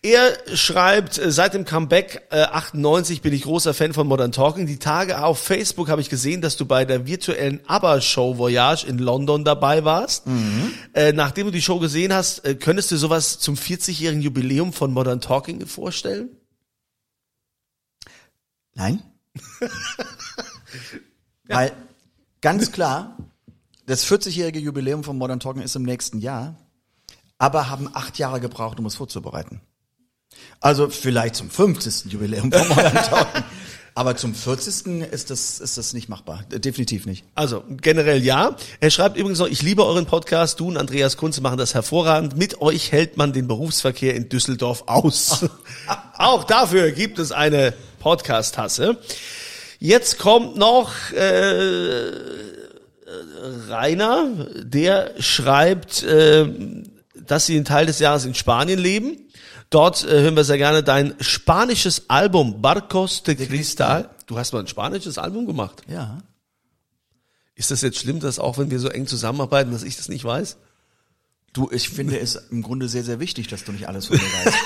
Er 0.00 0.32
schreibt, 0.54 1.18
äh, 1.18 1.30
seit 1.30 1.52
dem 1.52 1.66
Comeback 1.66 2.22
äh, 2.30 2.44
98 2.44 3.20
bin 3.20 3.34
ich 3.34 3.42
großer 3.42 3.74
Fan 3.74 3.92
von 3.92 4.06
Modern 4.06 4.32
Talking. 4.32 4.66
Die 4.66 4.78
Tage 4.78 5.22
auf 5.22 5.38
Facebook 5.38 5.90
habe 5.90 6.00
ich 6.00 6.08
gesehen, 6.08 6.40
dass 6.40 6.56
du 6.56 6.64
bei 6.64 6.86
der 6.86 7.06
virtuellen 7.06 7.60
ABBA-Show 7.66 8.38
Voyage 8.38 8.86
in 8.86 8.96
London 8.96 9.44
dabei 9.44 9.84
warst. 9.84 10.24
Äh, 10.94 11.12
nachdem 11.12 11.46
du 11.46 11.52
die 11.52 11.60
Show 11.60 11.78
gesehen 11.78 12.14
hast, 12.14 12.21
äh, 12.44 12.54
könntest 12.54 12.90
du 12.90 12.96
sowas 12.96 13.38
zum 13.38 13.54
40-jährigen 13.54 14.22
Jubiläum 14.22 14.72
von 14.72 14.92
Modern 14.92 15.20
Talking 15.20 15.66
vorstellen? 15.66 16.30
Nein? 18.74 19.02
Weil 21.44 21.72
ganz 22.40 22.72
klar, 22.72 23.16
das 23.86 24.06
40-jährige 24.06 24.58
Jubiläum 24.58 25.04
von 25.04 25.18
Modern 25.18 25.40
Talking 25.40 25.62
ist 25.62 25.76
im 25.76 25.82
nächsten 25.82 26.18
Jahr, 26.18 26.56
aber 27.38 27.68
haben 27.68 27.90
acht 27.92 28.18
Jahre 28.18 28.40
gebraucht, 28.40 28.78
um 28.78 28.86
es 28.86 28.94
vorzubereiten. 28.94 29.60
Also 30.60 30.88
vielleicht 30.88 31.36
zum 31.36 31.50
50. 31.50 32.12
Jubiläum 32.12 32.52
von 32.52 32.68
Modern 32.68 32.94
Talking. 32.94 33.44
Aber 33.94 34.16
zum 34.16 34.34
40. 34.34 35.02
ist 35.12 35.30
das, 35.30 35.60
ist 35.60 35.76
das 35.76 35.92
nicht 35.92 36.08
machbar. 36.08 36.44
Definitiv 36.50 37.04
nicht. 37.04 37.24
Also 37.34 37.62
generell 37.68 38.24
ja. 38.24 38.56
Er 38.80 38.90
schreibt 38.90 39.18
übrigens 39.18 39.38
noch, 39.38 39.48
ich 39.48 39.60
liebe 39.60 39.84
euren 39.84 40.06
Podcast. 40.06 40.60
Du 40.60 40.68
und 40.68 40.78
Andreas 40.78 41.18
Kunze 41.18 41.42
machen 41.42 41.58
das 41.58 41.74
hervorragend. 41.74 42.36
Mit 42.36 42.62
euch 42.62 42.90
hält 42.90 43.18
man 43.18 43.34
den 43.34 43.48
Berufsverkehr 43.48 44.14
in 44.14 44.30
Düsseldorf 44.30 44.84
aus. 44.86 45.46
Auch 46.16 46.44
dafür 46.44 46.90
gibt 46.92 47.18
es 47.18 47.32
eine 47.32 47.74
Podcast-Tasse. 47.98 48.96
Jetzt 49.78 50.18
kommt 50.18 50.56
noch 50.56 50.92
äh, 51.12 52.12
Rainer, 53.68 54.30
der 54.62 55.10
schreibt, 55.18 56.02
äh, 56.02 56.46
dass 57.14 57.46
sie 57.46 57.56
einen 57.56 57.64
Teil 57.66 57.86
des 57.86 57.98
Jahres 57.98 58.24
in 58.24 58.34
Spanien 58.34 58.78
leben. 58.78 59.21
Dort 59.72 60.04
äh, 60.04 60.20
hören 60.20 60.36
wir 60.36 60.44
sehr 60.44 60.58
gerne 60.58 60.82
dein 60.82 61.14
spanisches 61.18 62.10
Album 62.10 62.60
Barcos 62.60 63.22
de 63.22 63.34
Cristal. 63.34 64.10
Du 64.26 64.38
hast 64.38 64.52
mal 64.52 64.60
ein 64.60 64.66
spanisches 64.66 65.16
Album 65.16 65.46
gemacht. 65.46 65.80
Ja. 65.88 66.18
Ist 67.54 67.70
das 67.70 67.80
jetzt 67.80 67.96
schlimm, 67.96 68.20
dass 68.20 68.38
auch 68.38 68.58
wenn 68.58 68.70
wir 68.70 68.78
so 68.78 68.88
eng 68.88 69.06
zusammenarbeiten, 69.06 69.72
dass 69.72 69.82
ich 69.82 69.96
das 69.96 70.10
nicht 70.10 70.24
weiß? 70.24 70.58
Du, 71.54 71.70
ich 71.72 71.88
finde 71.88 72.18
es 72.18 72.34
im 72.50 72.60
Grunde 72.60 72.86
sehr, 72.86 73.02
sehr 73.02 73.18
wichtig, 73.18 73.48
dass 73.48 73.64
du 73.64 73.72
nicht 73.72 73.88
alles 73.88 74.08
von 74.08 74.16
mir 74.16 74.22
weißt. 74.22 74.56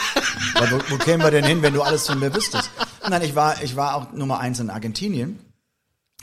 Weil 0.54 0.72
wo, 0.72 0.80
wo 0.90 0.98
kämen 0.98 1.22
wir 1.22 1.30
denn 1.30 1.44
hin, 1.44 1.62
wenn 1.62 1.74
du 1.74 1.82
alles 1.82 2.08
von 2.08 2.18
mir 2.18 2.34
wüsstest? 2.34 2.68
Nein, 3.08 3.22
ich 3.22 3.36
war, 3.36 3.62
ich 3.62 3.76
war 3.76 3.94
auch 3.94 4.12
Nummer 4.12 4.40
eins 4.40 4.58
in 4.58 4.70
Argentinien 4.70 5.38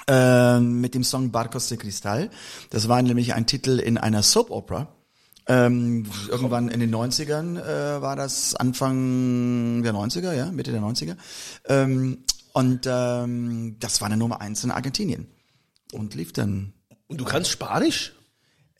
ähm, 0.07 0.81
mit 0.81 0.93
dem 0.93 1.05
Song 1.05 1.31
Barcos 1.31 1.69
de 1.69 1.77
Cristal. 1.77 2.29
Das 2.69 2.89
war 2.89 3.01
nämlich 3.01 3.33
ein 3.33 3.45
Titel 3.47 3.79
in 3.79 3.97
einer 3.97 4.23
Soap 4.23 4.51
Opera. 4.51 4.89
Ähm, 5.45 6.05
irgendwann 6.29 6.69
in 6.69 6.79
den 6.79 6.93
90ern 6.93 7.59
äh, 7.59 8.01
war 8.01 8.15
das 8.15 8.55
Anfang 8.55 9.83
der 9.83 9.93
90er, 9.93 10.33
ja, 10.33 10.51
Mitte 10.51 10.71
der 10.71 10.81
90er. 10.81 11.17
Ähm, 11.67 12.19
und 12.53 12.81
ähm, 12.85 13.75
das 13.79 13.99
war 13.99 14.05
eine 14.05 14.17
Nummer 14.17 14.39
eins 14.39 14.63
in 14.63 14.71
Argentinien. 14.71 15.27
Und 15.91 16.15
lief 16.15 16.33
dann 16.33 16.73
Und 17.07 17.19
du 17.19 17.25
kannst 17.25 17.49
Spanisch? 17.51 18.13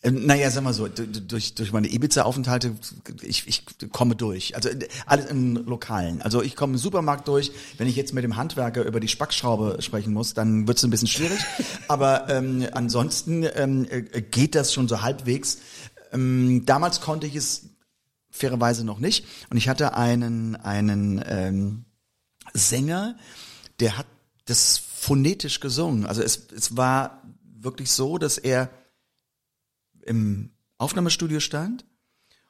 ähm, 0.03 0.25
Naja, 0.25 0.50
sag 0.51 0.63
mal 0.63 0.74
so, 0.74 0.88
durch, 0.88 1.55
durch 1.55 1.72
meine 1.72 1.88
Ibiza-Aufenthalte, 1.88 2.75
ich, 3.22 3.48
ich 3.48 3.63
komme 3.91 4.15
durch. 4.15 4.55
Also 4.55 4.70
äh, 4.70 4.88
alles 5.05 5.25
im 5.25 5.55
Lokalen. 5.65 6.22
Also 6.22 6.41
ich 6.41 6.55
komme 6.55 6.74
im 6.74 6.77
Supermarkt 6.77 7.27
durch. 7.27 7.51
Wenn 7.77 7.88
ich 7.88 7.96
jetzt 7.96 8.13
mit 8.13 8.24
dem 8.24 8.36
Handwerker 8.36 8.84
über 8.86 9.00
die 9.00 9.08
Spackschraube 9.08 9.82
sprechen 9.82 10.13
muss, 10.13 10.34
dann 10.34 10.67
wird 10.67 10.77
es 10.77 10.84
ein 10.84 10.89
bisschen 10.91 11.08
schwierig. 11.08 11.39
Aber 11.88 12.29
ähm, 12.29 12.67
ansonsten 12.74 13.46
ähm, 13.55 13.86
äh, 13.89 14.22
geht 14.22 14.55
das 14.55 14.72
schon 14.74 14.88
so 14.88 15.01
halbwegs. 15.01 15.58
Ähm, 16.13 16.65
damals 16.65 17.01
konnte 17.01 17.27
ich 17.27 17.36
es 17.36 17.70
fairerweise 18.29 18.84
noch 18.84 19.00
nicht. 19.00 19.25
Und 19.50 19.58
ich 19.58 19.70
hatte 19.70 19.96
einen, 19.96 20.55
einen 20.55 21.24
ähm, 21.25 21.86
Sänger, 22.53 23.17
der 23.79 23.98
hat 23.98 24.08
das 24.46 24.77
phonetisch 24.77 25.60
gesungen. 25.60 26.05
Also 26.05 26.22
es, 26.22 26.48
es 26.55 26.77
war 26.77 27.24
wirklich 27.43 27.91
so, 27.91 28.17
dass 28.17 28.38
er 28.38 28.70
im 30.01 30.51
Aufnahmestudio 30.77 31.39
stand 31.39 31.86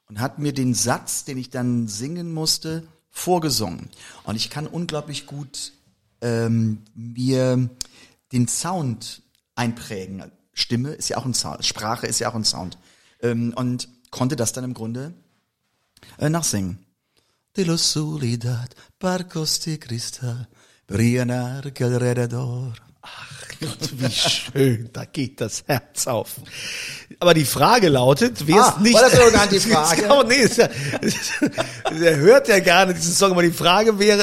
und 0.07 0.19
hat 0.19 0.39
mir 0.39 0.53
den 0.53 0.73
Satz, 0.73 1.23
den 1.25 1.37
ich 1.37 1.49
dann 1.49 1.87
singen 1.87 2.33
musste, 2.33 2.87
vorgesungen. 3.09 3.89
Und 4.23 4.35
ich 4.35 4.49
kann 4.49 4.65
unglaublich 4.65 5.27
gut 5.27 5.73
ähm, 6.21 6.81
mir 6.95 7.69
den 8.31 8.47
Sound 8.47 9.21
einprägen. 9.55 10.31
Stimme 10.53 10.89
ist 10.89 11.09
ja 11.09 11.17
auch 11.17 11.25
ein 11.25 11.33
Sound, 11.33 11.63
Sprache 11.63 12.07
ist 12.07 12.19
ja 12.19 12.29
auch 12.29 12.35
ein 12.35 12.45
Sound. 12.45 12.77
Ähm, 13.23 13.53
und 13.55 13.87
konnte 14.11 14.35
das 14.35 14.53
dann 14.53 14.63
im 14.63 14.73
Grunde 14.75 15.13
äh, 16.19 16.29
nachsingen. 16.29 16.77
De 17.57 17.63
la 17.63 17.77
soledad, 17.77 18.75
barcos 18.99 19.59
de 19.61 19.77
cristal, 19.77 20.47
brillan 20.87 21.31
alrededor. 21.31 22.73
Gott, 23.59 23.89
wie 23.93 24.11
schön, 24.11 24.89
da 24.91 25.05
geht 25.05 25.39
das 25.39 25.63
Herz 25.67 26.07
auf. 26.07 26.31
Aber 27.19 27.33
die 27.33 27.45
Frage 27.45 27.87
lautet, 27.89 28.45
wer 28.47 28.55
Ah, 28.61 28.69
ist 28.69 28.81
nicht... 28.81 28.93
war 28.95 29.03
das 29.03 29.13
irgendwann 29.17 29.49
die 29.49 29.59
Frage? 29.71 30.25
Nee, 30.27 30.35
ist 30.35 30.57
ja, 30.57 30.67
der 31.91 32.17
hört 32.17 32.47
ja 32.49 32.59
gerne 32.59 32.93
diesen 32.93 33.13
Song, 33.13 33.31
aber 33.31 33.43
die 33.43 33.51
Frage 33.51 33.99
wäre, 33.99 34.21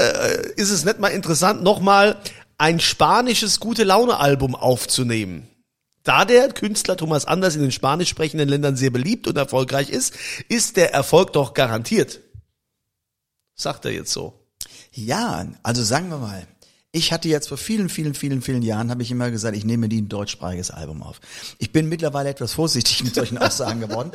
äh, 0.48 0.52
ist 0.60 0.70
es 0.70 0.84
nicht 0.84 0.98
mal 0.98 1.08
interessant, 1.08 1.62
nochmal 1.62 2.18
ein 2.58 2.80
spanisches 2.80 3.60
Gute-Laune-Album 3.60 4.54
aufzunehmen? 4.54 5.46
Da 6.02 6.24
der 6.24 6.48
Künstler 6.48 6.96
Thomas 6.96 7.24
Anders 7.24 7.56
in 7.56 7.62
den 7.62 7.72
spanisch 7.72 8.08
sprechenden 8.08 8.48
Ländern 8.48 8.76
sehr 8.76 8.90
beliebt 8.90 9.26
und 9.26 9.36
erfolgreich 9.36 9.90
ist, 9.90 10.14
ist 10.48 10.76
der 10.76 10.94
Erfolg 10.94 11.32
doch 11.32 11.54
garantiert. 11.54 12.20
Sagt 13.54 13.84
er 13.84 13.92
jetzt 13.92 14.12
so. 14.12 14.46
Ja, 14.92 15.46
also 15.62 15.82
sagen 15.82 16.08
wir 16.08 16.18
mal, 16.18 16.46
ich 16.92 17.12
hatte 17.12 17.28
jetzt 17.28 17.48
vor 17.48 17.56
vielen, 17.56 17.88
vielen, 17.88 18.14
vielen, 18.14 18.42
vielen 18.42 18.62
Jahren, 18.62 18.90
habe 18.90 19.02
ich 19.02 19.12
immer 19.12 19.30
gesagt, 19.30 19.56
ich 19.56 19.64
nehme 19.64 19.86
nie 19.86 20.00
ein 20.00 20.08
deutschsprachiges 20.08 20.72
Album 20.72 21.04
auf. 21.04 21.20
Ich 21.58 21.70
bin 21.70 21.88
mittlerweile 21.88 22.30
etwas 22.30 22.54
vorsichtig 22.54 23.04
mit 23.04 23.14
solchen 23.14 23.38
Aussagen 23.38 23.80
geworden. 23.80 24.10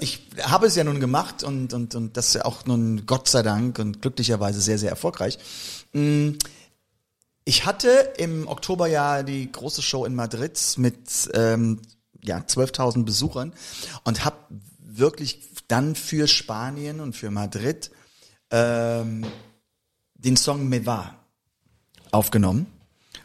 Ich 0.00 0.26
habe 0.42 0.66
es 0.66 0.76
ja 0.76 0.84
nun 0.84 1.00
gemacht 1.00 1.42
und, 1.42 1.72
und, 1.72 1.94
und 1.94 2.16
das 2.18 2.28
ist 2.28 2.34
ja 2.34 2.44
auch 2.44 2.66
nun 2.66 3.06
Gott 3.06 3.28
sei 3.28 3.42
Dank 3.42 3.78
und 3.78 4.02
glücklicherweise 4.02 4.60
sehr, 4.60 4.76
sehr 4.76 4.90
erfolgreich. 4.90 5.38
Mm, 5.94 6.32
Ich 7.50 7.66
hatte 7.66 8.12
im 8.16 8.46
Oktober 8.46 8.86
ja 8.86 9.24
die 9.24 9.50
große 9.50 9.82
Show 9.82 10.04
in 10.04 10.14
Madrid 10.14 10.56
mit 10.76 11.28
ähm, 11.34 11.82
ja, 12.22 12.38
12.000 12.38 13.02
Besuchern 13.02 13.52
und 14.04 14.24
habe 14.24 14.36
wirklich 14.78 15.40
dann 15.66 15.96
für 15.96 16.28
Spanien 16.28 17.00
und 17.00 17.16
für 17.16 17.32
Madrid 17.32 17.90
ähm, 18.52 19.26
den 20.14 20.36
Song 20.36 20.68
Me 20.68 20.86
Va 20.86 21.16
aufgenommen. 22.12 22.66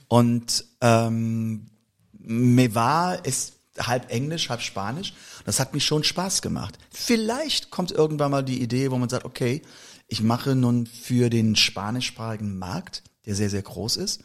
Und 0.07 0.65
ähm, 0.81 1.69
Me 2.13 2.73
Va 2.73 3.13
ist 3.13 3.53
halb 3.77 4.09
Englisch, 4.09 4.49
halb 4.49 4.61
Spanisch. 4.61 5.13
Das 5.45 5.59
hat 5.59 5.75
mich 5.75 5.85
schon 5.85 6.03
Spaß 6.03 6.41
gemacht. 6.41 6.79
Vielleicht 6.89 7.69
kommt 7.69 7.91
irgendwann 7.91 8.31
mal 8.31 8.43
die 8.43 8.63
Idee, 8.63 8.89
wo 8.89 8.97
man 8.97 9.07
sagt, 9.07 9.25
okay, 9.25 9.61
ich 10.07 10.23
mache 10.23 10.55
nun 10.55 10.87
für 10.87 11.29
den 11.29 11.55
spanischsprachigen 11.55 12.57
Markt, 12.57 13.03
der 13.25 13.35
sehr, 13.35 13.49
sehr 13.49 13.61
groß 13.61 13.97
ist, 13.97 14.21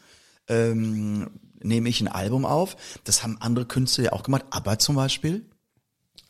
ähm, 0.47 1.29
nehme 1.59 1.89
ich 1.89 2.01
ein 2.01 2.07
Album 2.07 2.45
auf. 2.45 2.75
Das 3.03 3.23
haben 3.23 3.37
andere 3.39 3.65
Künstler 3.65 4.05
ja 4.05 4.13
auch 4.13 4.23
gemacht. 4.23 4.45
ABBA 4.49 4.79
zum 4.79 4.95
Beispiel 4.95 5.45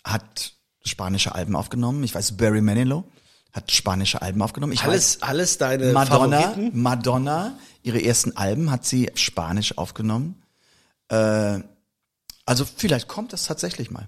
hat 0.03 0.53
spanische 0.83 1.35
Alben 1.35 1.55
aufgenommen. 1.55 2.03
Ich 2.03 2.13
weiß, 2.13 2.37
Barry 2.37 2.61
Manilow 2.61 3.05
hat 3.51 3.71
spanische 3.71 4.21
Alben 4.21 4.41
aufgenommen. 4.41 4.73
Ich 4.73 4.81
weiß, 4.81 4.87
Alles, 4.89 5.21
alles 5.21 5.57
deine 5.57 5.91
Madonna, 5.91 6.41
Favoriten? 6.41 6.81
Madonna, 6.81 7.57
ihre 7.83 8.01
ersten 8.01 8.35
Alben 8.37 8.71
hat 8.71 8.85
sie 8.85 9.11
Spanisch 9.15 9.77
aufgenommen. 9.77 10.41
Äh, 11.09 11.59
also 12.45 12.65
vielleicht 12.65 13.07
kommt 13.07 13.33
das 13.33 13.45
tatsächlich 13.45 13.91
mal. 13.91 14.07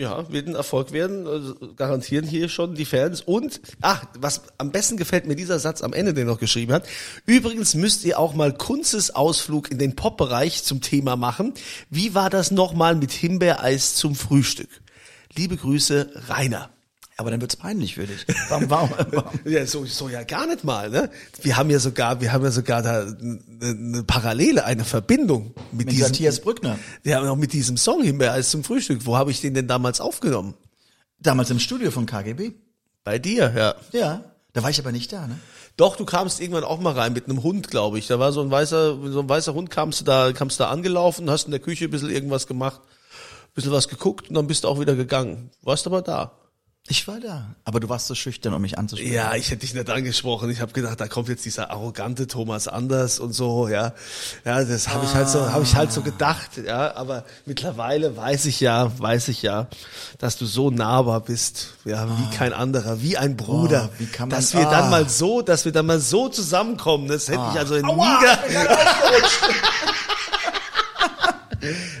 Ja, 0.00 0.30
wird 0.30 0.46
ein 0.46 0.54
Erfolg 0.54 0.92
werden, 0.92 1.26
also 1.26 1.56
garantieren 1.74 2.24
hier 2.24 2.48
schon 2.48 2.76
die 2.76 2.84
Fans. 2.84 3.20
Und, 3.20 3.60
ach, 3.80 4.04
was 4.16 4.42
am 4.56 4.70
besten 4.70 4.96
gefällt 4.96 5.26
mir 5.26 5.34
dieser 5.34 5.58
Satz 5.58 5.82
am 5.82 5.92
Ende, 5.92 6.14
den 6.14 6.28
er 6.28 6.34
noch 6.34 6.38
geschrieben 6.38 6.72
hat. 6.72 6.86
Übrigens 7.26 7.74
müsst 7.74 8.04
ihr 8.04 8.16
auch 8.16 8.32
mal 8.32 8.52
Kunstes 8.56 9.12
Ausflug 9.12 9.72
in 9.72 9.78
den 9.78 9.96
Pop-Bereich 9.96 10.62
zum 10.62 10.80
Thema 10.82 11.16
machen. 11.16 11.52
Wie 11.90 12.14
war 12.14 12.30
das 12.30 12.52
nochmal 12.52 12.94
mit 12.94 13.10
Himbeereis 13.10 13.96
zum 13.96 14.14
Frühstück? 14.14 14.70
Liebe 15.34 15.56
Grüße, 15.56 16.12
Rainer. 16.28 16.70
Aber 17.20 17.32
dann 17.32 17.40
wird's 17.40 17.56
peinlich 17.56 17.96
für 17.96 18.06
dich. 18.06 18.24
Warum, 18.48 18.70
warum, 18.70 18.90
warum? 19.10 19.40
Ja, 19.44 19.66
so, 19.66 19.84
so 19.84 20.08
ja 20.08 20.22
gar 20.22 20.46
nicht 20.46 20.62
mal, 20.62 20.88
ne? 20.88 21.10
Wir 21.42 21.56
haben 21.56 21.68
ja 21.68 21.80
sogar, 21.80 22.20
wir 22.20 22.32
haben 22.32 22.44
ja 22.44 22.52
sogar 22.52 22.80
da 22.80 23.00
eine, 23.00 23.40
eine 23.60 24.02
Parallele, 24.04 24.64
eine 24.64 24.84
Verbindung 24.84 25.52
mit, 25.72 25.86
Mit 25.86 25.90
diesem, 25.90 26.06
Matthias 26.06 26.38
Brückner. 26.38 26.78
Wir 27.02 27.16
haben 27.16 27.26
auch 27.26 27.34
mit 27.34 27.52
diesem 27.52 27.76
Song 27.76 28.04
Himbeereis 28.04 28.50
zum 28.50 28.62
Frühstück. 28.62 29.04
Wo 29.04 29.16
habe 29.16 29.32
ich 29.32 29.40
den 29.40 29.52
denn 29.52 29.66
damals 29.66 30.00
aufgenommen? 30.00 30.54
Damals 31.18 31.50
im 31.50 31.58
Studio 31.58 31.90
von 31.90 32.06
KGB. 32.06 32.52
Bei 33.02 33.18
dir, 33.18 33.52
ja. 33.56 33.74
Ja. 33.90 34.24
Da 34.52 34.62
war 34.62 34.70
ich 34.70 34.78
aber 34.78 34.92
nicht 34.92 35.12
da, 35.12 35.26
ne? 35.26 35.40
Doch, 35.76 35.96
du 35.96 36.04
kamst 36.04 36.40
irgendwann 36.40 36.62
auch 36.62 36.78
mal 36.78 36.92
rein 36.92 37.12
mit 37.12 37.24
einem 37.24 37.42
Hund, 37.42 37.68
glaube 37.68 37.98
ich. 37.98 38.06
Da 38.06 38.20
war 38.20 38.30
so 38.30 38.42
ein 38.42 38.50
weißer, 38.52 38.96
so 39.10 39.20
ein 39.20 39.28
weißer 39.28 39.54
Hund, 39.54 39.70
kamst 39.70 40.00
du 40.00 40.04
da, 40.04 40.32
kamst 40.32 40.60
du 40.60 40.64
da 40.64 40.70
angelaufen, 40.70 41.28
hast 41.30 41.46
in 41.46 41.50
der 41.50 41.60
Küche 41.60 41.86
ein 41.86 41.90
bisschen 41.90 42.10
irgendwas 42.10 42.46
gemacht, 42.46 42.80
ein 42.80 43.54
bisschen 43.54 43.72
was 43.72 43.88
geguckt 43.88 44.28
und 44.28 44.36
dann 44.36 44.46
bist 44.46 44.62
du 44.62 44.68
auch 44.68 44.78
wieder 44.78 44.94
gegangen. 44.94 45.50
Warst 45.62 45.84
aber 45.88 46.00
da. 46.00 46.32
Ich 46.90 47.06
war 47.06 47.20
da. 47.20 47.44
Aber 47.64 47.80
du 47.80 47.88
warst 47.90 48.06
so 48.06 48.14
schüchtern, 48.14 48.54
um 48.54 48.62
mich 48.62 48.78
anzusprechen. 48.78 49.12
Ja, 49.12 49.34
ich 49.34 49.50
hätte 49.50 49.60
dich 49.60 49.74
nicht 49.74 49.90
angesprochen. 49.90 50.50
Ich 50.50 50.60
habe 50.62 50.72
gedacht, 50.72 50.98
da 50.98 51.06
kommt 51.06 51.28
jetzt 51.28 51.44
dieser 51.44 51.70
arrogante 51.70 52.26
Thomas 52.26 52.66
Anders 52.66 53.18
und 53.20 53.32
so, 53.34 53.68
ja. 53.68 53.92
Ja, 54.46 54.64
das 54.64 54.88
habe 54.88 55.04
ich 55.04 55.12
halt 55.14 55.28
so, 55.28 55.52
habe 55.52 55.64
ich 55.64 55.74
halt 55.76 55.92
so 55.92 56.00
gedacht, 56.00 56.52
ja. 56.64 56.94
Aber 56.96 57.24
mittlerweile 57.44 58.16
weiß 58.16 58.46
ich 58.46 58.60
ja, 58.60 58.90
weiß 58.98 59.28
ich 59.28 59.42
ja, 59.42 59.66
dass 60.18 60.38
du 60.38 60.46
so 60.46 60.70
nahbar 60.70 61.20
bist, 61.20 61.74
ja, 61.84 62.08
wie 62.08 62.34
kein 62.36 62.54
anderer, 62.54 63.02
wie 63.02 63.18
ein 63.18 63.36
Bruder. 63.36 63.90
Oh, 63.92 63.98
wie 63.98 64.06
kann 64.06 64.28
man- 64.30 64.38
dass 64.38 64.54
wir 64.54 64.64
dann 64.64 64.84
ah. 64.84 64.90
mal 64.90 65.08
so, 65.08 65.42
dass 65.42 65.66
wir 65.66 65.72
dann 65.72 65.84
mal 65.86 66.00
so 66.00 66.28
zusammenkommen, 66.30 67.08
das 67.08 67.28
hätte 67.28 67.42
ich 67.52 67.58
also 67.58 67.74
nie 67.74 67.82
ge- 67.82 68.38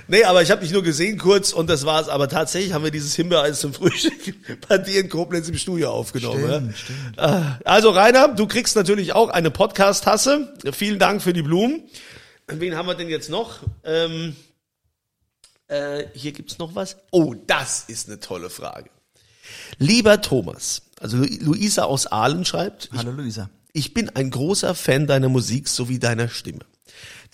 Nee, 0.08 0.24
aber 0.24 0.42
ich 0.42 0.50
habe 0.50 0.62
dich 0.62 0.72
nur 0.72 0.82
gesehen 0.82 1.18
kurz 1.18 1.52
und 1.52 1.68
das 1.68 1.84
war's. 1.84 2.08
Aber 2.08 2.28
tatsächlich 2.28 2.72
haben 2.72 2.82
wir 2.84 2.90
dieses 2.90 3.14
Himbeereis 3.14 3.60
zum 3.60 3.74
Frühstück 3.74 4.60
bei 4.68 4.78
dir 4.78 5.00
in 5.00 5.08
Koblenz 5.08 5.48
im 5.48 5.56
Studio 5.58 5.90
aufgenommen. 5.90 6.74
Stimmt, 6.76 7.16
ja? 7.16 7.58
Also 7.64 7.90
Rainer, 7.90 8.28
du 8.28 8.46
kriegst 8.46 8.74
natürlich 8.76 9.12
auch 9.12 9.28
eine 9.28 9.50
Podcast-Tasse. 9.50 10.54
Vielen 10.72 10.98
Dank 10.98 11.22
für 11.22 11.32
die 11.32 11.42
Blumen. 11.42 11.82
Wen 12.46 12.74
haben 12.74 12.86
wir 12.86 12.94
denn 12.94 13.08
jetzt 13.10 13.28
noch? 13.28 13.58
Ähm, 13.84 14.34
äh, 15.66 16.04
hier 16.14 16.32
gibt's 16.32 16.58
noch 16.58 16.74
was. 16.74 16.96
Oh, 17.10 17.34
das 17.46 17.84
ist 17.88 18.08
eine 18.08 18.20
tolle 18.20 18.48
Frage. 18.48 18.88
Lieber 19.78 20.20
Thomas, 20.22 20.82
also 21.00 21.16
Lu- 21.18 21.26
Luisa 21.40 21.84
aus 21.84 22.06
Aalen 22.06 22.44
schreibt, 22.44 22.88
Hallo 22.96 23.10
Luisa. 23.12 23.50
ich 23.72 23.92
bin 23.94 24.08
ein 24.10 24.30
großer 24.30 24.74
Fan 24.74 25.06
deiner 25.06 25.28
Musik 25.28 25.68
sowie 25.68 25.98
deiner 25.98 26.28
Stimme, 26.28 26.60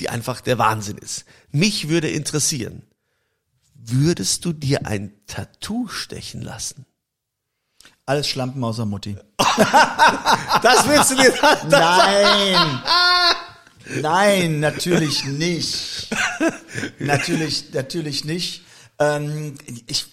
die 0.00 0.08
einfach 0.08 0.40
der 0.40 0.58
Wahnsinn 0.58 0.98
ist. 0.98 1.24
Mich 1.50 1.88
würde 1.88 2.08
interessieren, 2.10 2.82
würdest 3.74 4.44
du 4.44 4.52
dir 4.52 4.86
ein 4.86 5.12
Tattoo 5.26 5.88
stechen 5.88 6.42
lassen? 6.42 6.86
Alles 8.06 8.28
Schlampen 8.28 8.62
außer 8.62 8.86
Mutti. 8.86 9.16
Das 10.62 10.88
willst 10.88 11.10
du 11.10 11.16
dir 11.16 11.32
Nein! 11.68 12.82
Nein, 14.00 14.60
natürlich 14.60 15.24
nicht. 15.24 16.08
Natürlich, 16.98 17.72
natürlich 17.72 18.24
nicht. 18.24 18.64
Ähm, 18.98 19.54
ich, 19.86 20.06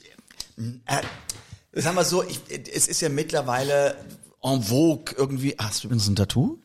äh, 0.85 1.81
sagen 1.81 1.95
wir 1.95 2.03
so, 2.03 2.23
ich, 2.23 2.41
es 2.49 2.87
ist 2.87 3.01
ja 3.01 3.09
mittlerweile 3.09 3.95
en 4.43 4.61
vogue 4.61 5.15
irgendwie. 5.17 5.55
Hast 5.57 5.83
du 5.83 5.87
übrigens 5.87 6.07
ein 6.07 6.15
Tattoo? 6.15 6.61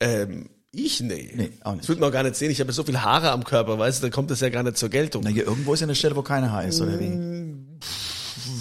Ähm, 0.00 0.50
ich? 0.72 1.00
Nee. 1.00 1.30
Nee, 1.34 1.52
auch 1.62 1.72
nicht. 1.72 1.82
Das 1.82 1.88
wird 1.88 2.00
man 2.00 2.08
auch 2.08 2.12
gar 2.12 2.22
nicht 2.22 2.36
sehen. 2.36 2.50
Ich 2.50 2.60
habe 2.60 2.72
so 2.72 2.82
viele 2.82 3.02
Haare 3.02 3.30
am 3.30 3.44
Körper, 3.44 3.78
weißt 3.78 3.98
du, 3.98 4.02
dann 4.02 4.10
kommt 4.10 4.30
das 4.30 4.40
ja 4.40 4.48
gar 4.48 4.62
nicht 4.62 4.76
zur 4.78 4.88
Geltung. 4.88 5.22
Na, 5.24 5.30
hier 5.30 5.46
irgendwo 5.46 5.74
ist 5.74 5.80
ja 5.80 5.86
eine 5.86 5.94
Stelle, 5.94 6.16
wo 6.16 6.22
keine 6.22 6.50
Haar 6.50 6.64
ist, 6.64 6.80
oder 6.80 6.98
wie? 6.98 7.12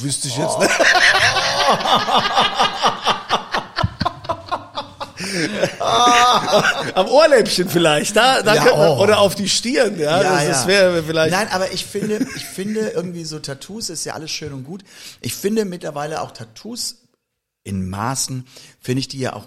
Wüsste 0.02 0.28
ich 0.28 0.38
jetzt 0.38 0.60
nicht. 0.60 0.72
Am 6.96 7.08
Ohrläppchen 7.08 7.70
vielleicht, 7.70 8.16
da, 8.16 8.42
da 8.42 8.56
Ja, 8.56 8.64
könnte 8.64 8.78
man, 8.78 8.90
oh. 8.90 9.02
oder 9.04 9.20
auf 9.20 9.36
die 9.36 9.48
Stirn, 9.50 10.00
ja, 10.00 10.22
das, 10.22 10.48
das 10.48 10.68
wäre 10.68 11.04
vielleicht. 11.04 11.32
Nein, 11.32 11.48
aber 11.52 11.72
ich 11.72 11.86
finde, 11.86 12.26
ich 12.36 12.46
finde 12.46 12.90
irgendwie 12.90 13.24
so 13.24 13.40
Tattoos 13.40 13.90
ist 13.90 14.06
ja 14.06 14.14
alles 14.14 14.32
schön 14.32 14.54
und 14.54 14.64
gut. 14.64 14.84
Ich 15.22 15.34
finde 15.36 15.66
mittlerweile 15.66 16.22
auch 16.22 16.32
Tattoos 16.32 17.04
in 17.64 17.90
Maßen, 17.90 18.48
finde 18.80 19.00
ich 19.00 19.08
die 19.08 19.20
ja 19.20 19.34
auch 19.34 19.46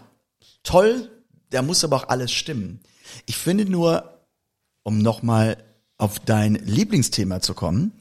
toll. 0.63 1.11
Da 1.55 1.63
muss 1.63 1.85
aber 1.85 1.97
auch 1.97 2.09
alles 2.09 2.33
stimmen. 2.33 2.81
Ich 3.27 3.37
finde 3.37 3.65
nur, 3.65 4.21
um 4.83 4.99
nochmal 4.99 5.57
auf 5.99 6.19
dein 6.19 6.55
Lieblingsthema 6.57 7.41
zu 7.41 7.55
kommen, 7.55 7.93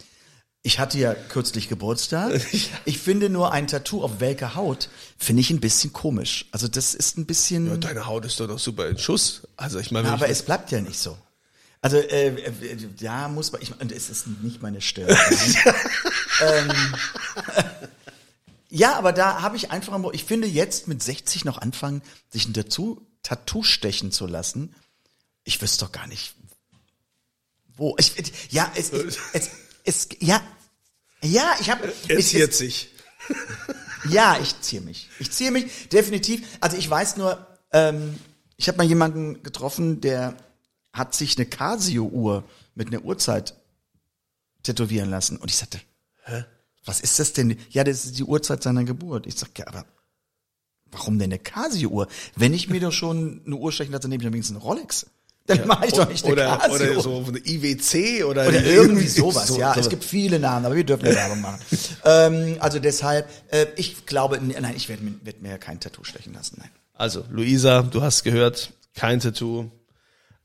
ich 0.65 0.79
hatte 0.79 0.97
ja 0.97 1.13
kürzlich 1.13 1.67
Geburtstag. 1.69 2.41
Ich 2.85 2.97
finde 2.99 3.29
nur 3.29 3.51
ein 3.51 3.67
Tattoo 3.67 4.01
auf 4.03 4.19
welker 4.19 4.55
Haut 4.55 4.89
finde 5.17 5.41
ich 5.41 5.49
ein 5.51 5.59
bisschen 5.59 5.93
komisch. 5.93 6.45
Also 6.51 6.67
das 6.67 6.93
ist 6.95 7.17
ein 7.17 7.25
bisschen. 7.25 7.67
Ja, 7.67 7.77
deine 7.77 8.05
Haut 8.05 8.25
ist 8.25 8.39
doch 8.39 8.47
noch 8.47 8.59
super 8.59 8.87
in 8.87 8.97
Schuss. 8.97 9.43
Also 9.57 9.79
ich 9.79 9.91
meine, 9.91 10.09
aber 10.09 10.25
ich, 10.25 10.31
es 10.31 10.41
bleibt 10.43 10.71
ja 10.71 10.81
nicht 10.81 10.97
so. 10.99 11.17
Also 11.81 11.97
äh, 11.97 12.29
äh, 12.29 12.77
ja, 12.99 13.27
muss 13.27 13.51
man. 13.51 13.61
Ich, 13.61 13.77
und 13.79 13.91
es 13.91 14.09
ist 14.09 14.25
nicht 14.41 14.61
meine 14.61 14.79
Stirn. 14.81 15.09
ähm, 16.41 16.71
ja, 18.69 18.95
aber 18.97 19.11
da 19.11 19.41
habe 19.41 19.57
ich 19.57 19.69
einfach. 19.71 19.97
mal- 19.97 20.15
Ich 20.15 20.23
finde 20.23 20.47
jetzt 20.47 20.87
mit 20.87 21.03
60 21.03 21.45
noch 21.45 21.57
anfangen, 21.59 22.01
sich 22.29 22.47
ein 22.47 22.53
Tattoo, 22.53 23.01
Tattoo 23.23 23.63
stechen 23.63 24.11
zu 24.11 24.27
lassen. 24.27 24.75
Ich 25.43 25.61
wüsste 25.61 25.85
doch 25.85 25.91
gar 25.91 26.07
nicht, 26.07 26.35
wo. 27.75 27.95
Ich, 27.97 28.13
ja, 28.51 28.71
es, 28.75 28.91
es, 28.91 29.17
es, 29.33 29.49
es 29.83 30.09
ja, 30.19 30.41
ja, 31.21 31.55
ich 31.59 31.69
habe. 31.69 31.93
er 32.07 32.19
ziert 32.19 32.53
sich. 32.53 32.89
Ja, 34.09 34.37
ich 34.41 34.59
ziehe 34.59 34.81
mich. 34.81 35.09
Ich 35.19 35.31
ziehe 35.31 35.49
mich 35.49 35.87
definitiv. 35.87 36.45
Also 36.59 36.75
ich 36.75 36.89
weiß 36.89 37.15
nur, 37.15 37.47
ähm, 37.71 38.19
ich 38.57 38.67
habe 38.67 38.77
mal 38.77 38.83
jemanden 38.83 39.43
getroffen, 39.43 40.01
der 40.01 40.35
hat 40.91 41.15
sich 41.15 41.37
eine 41.37 41.45
Casio-Uhr 41.45 42.43
mit 42.75 42.87
einer 42.89 43.03
Uhrzeit 43.03 43.55
tätowieren 44.61 45.09
lassen. 45.09 45.37
Und 45.37 45.49
ich 45.49 45.55
sagte, 45.57 45.79
hä? 46.25 46.43
Was 46.85 46.99
ist 46.99 47.17
das 47.17 47.31
denn? 47.31 47.57
Ja, 47.69 47.85
das 47.85 48.03
ist 48.03 48.19
die 48.19 48.25
Uhrzeit 48.25 48.61
seiner 48.61 48.83
Geburt. 48.83 49.25
Ich 49.25 49.35
sag, 49.35 49.57
ja, 49.57 49.67
aber 49.67 49.85
warum 50.93 51.19
denn 51.19 51.31
eine 51.31 51.39
Casio-Uhr? 51.39 52.07
Wenn 52.35 52.53
ich 52.53 52.69
mir 52.69 52.79
doch 52.79 52.91
schon 52.91 53.41
eine 53.45 53.55
Uhr 53.55 53.71
stechen 53.71 53.91
lasse, 53.91 54.03
dann 54.03 54.11
nehme 54.11 54.23
ich 54.23 54.27
doch 54.27 54.33
wenigstens 54.33 54.57
eine 54.57 54.63
Rolex. 54.65 55.05
Dann 55.45 55.67
mache 55.67 55.87
ich 55.87 55.91
doch 55.93 56.07
nicht 56.07 56.23
eine 56.23 56.33
oder, 56.33 56.57
Casio. 56.57 56.91
oder 56.93 57.01
so 57.01 57.25
eine 57.27 57.39
IWC 57.39 58.23
oder, 58.23 58.47
Oder 58.47 58.63
irgendwie 58.63 59.07
sowas, 59.09 59.47
so- 59.47 59.59
ja. 59.59 59.73
so- 59.73 59.79
Es 59.81 59.89
gibt 59.89 60.05
viele 60.05 60.39
Namen, 60.39 60.65
aber 60.65 60.75
wir 60.75 60.85
dürfen 60.85 61.05
ja 61.05 61.15
Werbung 61.15 61.41
machen. 61.41 61.59
ähm, 62.05 62.55
also 62.59 62.79
deshalb, 62.79 63.27
äh, 63.51 63.65
ich 63.75 64.05
glaube, 64.05 64.39
nein, 64.41 64.73
ich 64.77 64.87
werde 64.87 65.03
mir, 65.03 65.13
werd 65.23 65.41
mir 65.41 65.57
kein 65.57 65.81
Tattoo 65.81 66.05
stechen 66.05 66.33
lassen, 66.33 66.57
nein. 66.59 66.69
Also, 66.93 67.25
Luisa, 67.29 67.81
du 67.81 68.01
hast 68.01 68.23
gehört, 68.23 68.71
kein 68.95 69.19
Tattoo, 69.19 69.69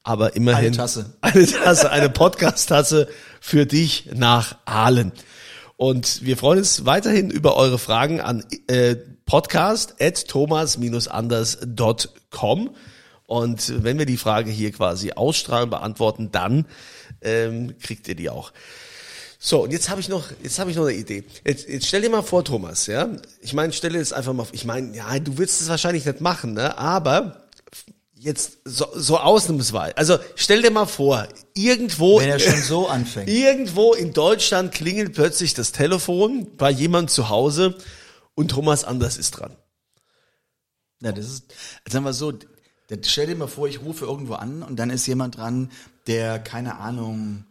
aber 0.02 0.34
immerhin 0.34 0.68
Eine 0.68 0.76
Tasse. 0.76 1.12
eine 1.20 1.46
Tasse, 1.46 1.90
eine 1.90 2.08
Podcast-Tasse 2.10 3.08
für 3.40 3.66
dich 3.66 4.08
nach 4.14 4.56
Aalen. 4.64 5.12
Und 5.78 6.24
wir 6.24 6.36
freuen 6.36 6.58
uns 6.58 6.84
weiterhin 6.86 7.30
über 7.30 7.54
eure 7.54 7.78
Fragen 7.78 8.20
an 8.20 8.44
äh, 8.66 8.96
podcast 9.26 10.02
at 10.02 10.26
thomas-anders.com. 10.26 12.70
Und 13.26 13.84
wenn 13.84 13.96
wir 13.96 14.06
die 14.06 14.16
Frage 14.16 14.50
hier 14.50 14.72
quasi 14.72 15.12
ausstrahlen, 15.12 15.70
beantworten, 15.70 16.32
dann 16.32 16.66
ähm, 17.22 17.78
kriegt 17.78 18.08
ihr 18.08 18.16
die 18.16 18.28
auch. 18.28 18.52
So, 19.38 19.62
und 19.62 19.70
jetzt 19.70 19.88
habe 19.88 20.00
ich 20.00 20.08
noch, 20.08 20.32
jetzt 20.42 20.58
habe 20.58 20.72
ich 20.72 20.76
noch 20.76 20.86
eine 20.86 20.96
Idee. 20.96 21.22
Jetzt, 21.46 21.68
jetzt 21.68 21.86
stell 21.86 22.02
dir 22.02 22.10
mal 22.10 22.22
vor, 22.22 22.44
Thomas, 22.44 22.88
ja. 22.88 23.10
Ich 23.40 23.54
meine, 23.54 23.72
dir 23.92 24.00
jetzt 24.00 24.12
einfach 24.12 24.32
mal, 24.32 24.48
ich 24.50 24.64
meine, 24.64 24.96
ja, 24.96 25.16
du 25.20 25.38
willst 25.38 25.60
es 25.60 25.68
wahrscheinlich 25.68 26.04
nicht 26.04 26.20
machen, 26.20 26.54
ne? 26.54 26.76
Aber 26.76 27.47
jetzt 28.18 28.58
so, 28.64 28.86
so 28.94 29.18
ausnahmsweise, 29.18 29.96
also 29.96 30.18
stell 30.34 30.62
dir 30.62 30.70
mal 30.70 30.86
vor, 30.86 31.28
irgendwo, 31.54 32.20
Wenn 32.20 32.30
er 32.30 32.38
schon 32.38 32.60
so 32.62 32.88
anfängt. 32.88 33.28
irgendwo 33.30 33.94
in 33.94 34.12
Deutschland 34.12 34.72
klingelt 34.72 35.14
plötzlich 35.14 35.54
das 35.54 35.72
Telefon 35.72 36.56
bei 36.56 36.70
jemand 36.70 37.10
zu 37.10 37.28
Hause 37.28 37.76
und 38.34 38.50
Thomas 38.50 38.84
Anders 38.84 39.16
ist 39.16 39.32
dran. 39.32 39.56
Ja, 41.00 41.12
das 41.12 41.26
ist, 41.26 41.54
sagen 41.88 42.04
wir 42.04 42.12
so, 42.12 42.32
stell 43.04 43.26
dir 43.26 43.36
mal 43.36 43.46
vor, 43.46 43.68
ich 43.68 43.80
rufe 43.80 44.04
irgendwo 44.04 44.34
an 44.34 44.62
und 44.62 44.76
dann 44.76 44.90
ist 44.90 45.06
jemand 45.06 45.36
dran, 45.36 45.70
der, 46.06 46.38
keine 46.38 46.78
Ahnung, 46.78 47.44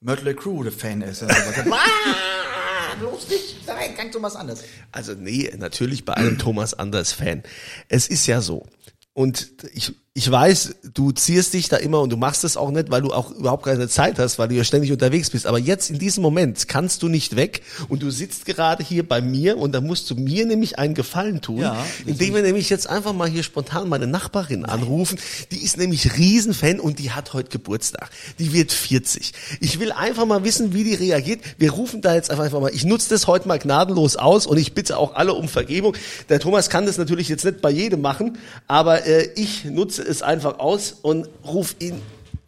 Mötley 0.00 0.34
Crew 0.34 0.62
der 0.62 0.72
Fan 0.72 1.02
ist. 1.02 1.22
Oder 1.22 1.34
sowas. 1.34 1.56
ah, 1.72 3.26
nicht, 3.30 3.66
nein, 3.66 3.94
kein 3.96 4.12
Thomas 4.12 4.36
Anders. 4.36 4.62
Also 4.92 5.14
nee, 5.14 5.52
natürlich 5.56 6.04
bei 6.04 6.14
einem 6.14 6.38
Thomas 6.38 6.74
Anders 6.74 7.12
Fan. 7.12 7.42
Es 7.88 8.08
ist 8.08 8.26
ja 8.26 8.40
so. 8.40 8.66
Und 9.16 9.56
ich, 9.72 9.94
ich 10.16 10.30
weiß, 10.30 10.76
du 10.94 11.12
ziehst 11.12 11.52
dich 11.52 11.68
da 11.68 11.76
immer 11.76 12.00
und 12.00 12.10
du 12.10 12.16
machst 12.16 12.42
es 12.42 12.56
auch 12.56 12.70
nicht, 12.70 12.90
weil 12.90 13.02
du 13.02 13.12
auch 13.12 13.32
überhaupt 13.32 13.66
keine 13.66 13.86
Zeit 13.86 14.18
hast, 14.18 14.38
weil 14.38 14.48
du 14.48 14.54
ja 14.54 14.64
ständig 14.64 14.90
unterwegs 14.90 15.28
bist. 15.28 15.46
Aber 15.46 15.58
jetzt 15.58 15.90
in 15.90 15.98
diesem 15.98 16.22
Moment 16.22 16.68
kannst 16.68 17.02
du 17.02 17.08
nicht 17.08 17.36
weg 17.36 17.60
und 17.90 18.02
du 18.02 18.10
sitzt 18.10 18.46
gerade 18.46 18.82
hier 18.82 19.06
bei 19.06 19.20
mir 19.20 19.58
und 19.58 19.72
da 19.72 19.82
musst 19.82 20.08
du 20.08 20.14
mir 20.14 20.46
nämlich 20.46 20.78
einen 20.78 20.94
Gefallen 20.94 21.42
tun, 21.42 21.58
Ja, 21.58 21.84
indem 22.06 22.34
wir 22.34 22.40
nämlich 22.40 22.70
jetzt 22.70 22.88
einfach 22.88 23.12
mal 23.12 23.28
hier 23.28 23.42
spontan 23.42 23.90
meine 23.90 24.06
Nachbarin 24.06 24.64
anrufen. 24.64 25.18
Die 25.50 25.62
ist 25.62 25.76
nämlich 25.76 26.16
Riesenfan 26.16 26.80
und 26.80 26.98
die 26.98 27.10
hat 27.10 27.34
heute 27.34 27.50
Geburtstag. 27.50 28.08
Die 28.38 28.54
wird 28.54 28.72
40. 28.72 29.34
Ich 29.60 29.80
will 29.80 29.92
einfach 29.92 30.24
mal 30.24 30.44
wissen, 30.44 30.72
wie 30.72 30.84
die 30.84 30.94
reagiert. 30.94 31.42
Wir 31.58 31.72
rufen 31.72 32.00
da 32.00 32.14
jetzt 32.14 32.30
einfach 32.30 32.58
mal, 32.58 32.70
ich 32.72 32.86
nutze 32.86 33.10
das 33.10 33.26
heute 33.26 33.46
mal 33.48 33.58
gnadenlos 33.58 34.16
aus 34.16 34.46
und 34.46 34.56
ich 34.56 34.72
bitte 34.72 34.96
auch 34.96 35.14
alle 35.14 35.34
um 35.34 35.46
Vergebung. 35.46 35.94
Der 36.30 36.40
Thomas 36.40 36.70
kann 36.70 36.86
das 36.86 36.96
natürlich 36.96 37.28
jetzt 37.28 37.44
nicht 37.44 37.60
bei 37.60 37.70
jedem 37.70 38.00
machen, 38.00 38.38
aber 38.66 39.04
äh, 39.04 39.28
ich 39.34 39.66
nutze 39.66 40.05
es 40.06 40.22
einfach 40.22 40.58
aus 40.58 40.92
und 40.92 41.28
ruf 41.44 41.76
ihn, 41.80 42.00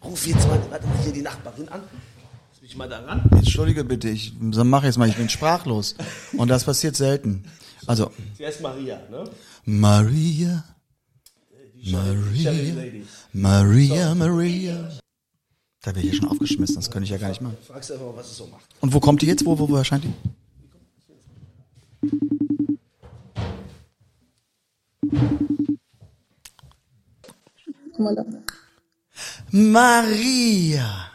ruf 0.03 0.27
jetzt 0.27 0.47
mal, 0.49 0.61
warte 0.71 0.87
mal 0.87 0.99
hier 1.03 1.12
die 1.12 1.23
Nachbarin 1.23 1.68
an. 1.68 1.83
Lass 2.53 2.62
mich 2.62 2.77
mal 2.77 2.88
da 2.88 3.01
ran. 3.01 3.29
Entschuldige 3.33 3.85
bitte, 3.85 4.09
ich 4.09 4.33
mach 4.40 4.85
jetzt 4.85 4.99
mal, 4.99 5.09
ich 5.09 5.16
bin 5.16 5.29
sprachlos. 5.29 5.94
Und 6.37 6.49
das 6.49 6.64
passiert 6.64 6.97
selten. 6.97 7.44
Also, 7.87 8.11
Zuerst 8.37 8.61
Maria, 8.61 9.01
ne? 9.11 9.25
Maria, 9.64 10.64
Maria, 11.85 12.53
Maria, 13.33 14.14
Maria. 14.14 14.90
Da 15.83 15.94
wäre 15.94 16.05
ich 16.05 16.12
ja 16.12 16.18
schon 16.18 16.29
aufgeschmissen, 16.29 16.77
das 16.77 16.90
könnte 16.90 17.05
ich 17.05 17.11
ja 17.11 17.18
gar 17.18 17.29
nicht 17.29 17.40
machen. 17.40 17.57
Fragst 17.66 17.92
einfach 17.92 18.07
mal, 18.07 18.16
was 18.16 18.31
es 18.31 18.37
so 18.37 18.47
macht. 18.47 18.66
Und 18.81 18.92
wo 18.92 19.01
kommt 19.01 19.23
die 19.23 19.27
jetzt? 19.27 19.47
Wo, 19.47 19.59
wo, 19.59 19.68
wo 19.68 19.77
erscheint 19.77 20.05
die? 20.05 20.12
Maria. 29.51 31.11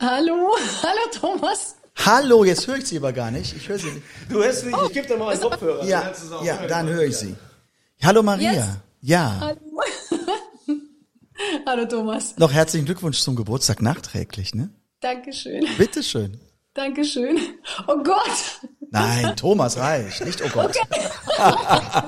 Hallo, 0.00 0.50
hallo 0.82 1.00
Thomas. 1.12 1.76
Hallo, 2.04 2.44
jetzt 2.44 2.66
höre 2.66 2.76
ich 2.76 2.86
sie 2.86 2.96
aber 2.98 3.12
gar 3.12 3.30
nicht. 3.30 3.56
Ich 3.56 3.68
höre 3.68 3.78
sie 3.78 3.90
nicht. 3.90 4.02
Du 4.28 4.42
hörst 4.42 4.64
mich, 4.64 4.74
ich 4.86 4.92
gebe 4.92 5.06
dir 5.06 5.16
mal 5.16 5.30
einen 5.32 5.40
Kopfhörer. 5.40 5.78
dann 5.80 5.88
Ja, 5.88 6.12
auch 6.32 6.44
ja, 6.44 6.58
hören. 6.58 6.68
dann 6.68 6.88
höre 6.88 7.02
ich 7.04 7.16
sie. 7.16 7.34
Hallo 8.02 8.22
Maria. 8.22 8.52
Jetzt? 8.52 8.68
Ja. 9.00 9.36
Hallo. 9.40 9.58
hallo 11.66 11.84
Thomas. 11.86 12.36
Noch 12.36 12.52
herzlichen 12.52 12.86
Glückwunsch 12.86 13.18
zum 13.20 13.34
Geburtstag 13.36 13.82
nachträglich, 13.82 14.54
ne? 14.54 14.70
Dankeschön. 15.00 15.64
Bitteschön. 15.76 16.40
Dankeschön. 16.74 17.38
Oh 17.88 17.96
Gott. 18.02 18.60
Nein, 18.90 19.36
Thomas 19.36 19.76
reicht, 19.76 20.24
nicht 20.24 20.40
oh 20.42 20.48
Gott. 20.48 20.76
Oh, 20.78 20.92
ich 21.40 22.07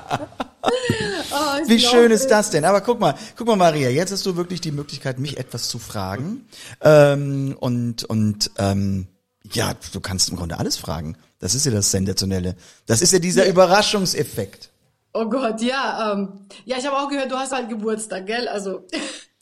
Wie 1.71 1.77
glaub, 1.79 1.93
schön 1.93 2.11
ist 2.11 2.29
das 2.29 2.51
denn? 2.51 2.65
Aber 2.65 2.81
guck 2.83 3.01
mal, 3.01 3.15
guck 3.37 3.47
mal, 3.47 3.57
Maria, 3.57 3.89
jetzt 3.91 4.13
hast 4.13 4.27
du 4.27 4.37
wirklich 4.37 4.61
die 4.61 4.73
Möglichkeit, 4.73 5.19
mich 5.19 5.39
etwas 5.39 5.69
zu 5.69 5.79
fragen. 5.79 6.47
Ähm, 6.83 7.57
und 7.59 8.05
und 8.05 8.51
ähm, 8.59 9.07
ja, 9.53 9.73
du 9.93 10.01
kannst 10.01 10.29
im 10.29 10.37
Grunde 10.37 10.59
alles 10.59 10.77
fragen. 10.77 11.17
Das 11.39 11.55
ist 11.55 11.65
ja 11.65 11.73
das 11.73 11.91
Sensationelle. 11.91 12.55
Das 12.87 13.01
ist 13.01 13.13
ja 13.13 13.19
dieser 13.19 13.47
Überraschungseffekt. 13.47 14.71
Oh 15.15 15.25
Gott, 15.25 15.61
ja. 15.63 16.13
Ähm, 16.13 16.29
ja, 16.67 16.77
ich 16.79 16.87
habe 16.87 16.97
auch 16.99 17.09
gehört, 17.09 17.31
du 17.33 17.37
hast 17.37 17.51
halt 17.53 17.69
Geburtstag, 17.69 18.27
gell? 18.27 18.47
Also, 18.47 18.85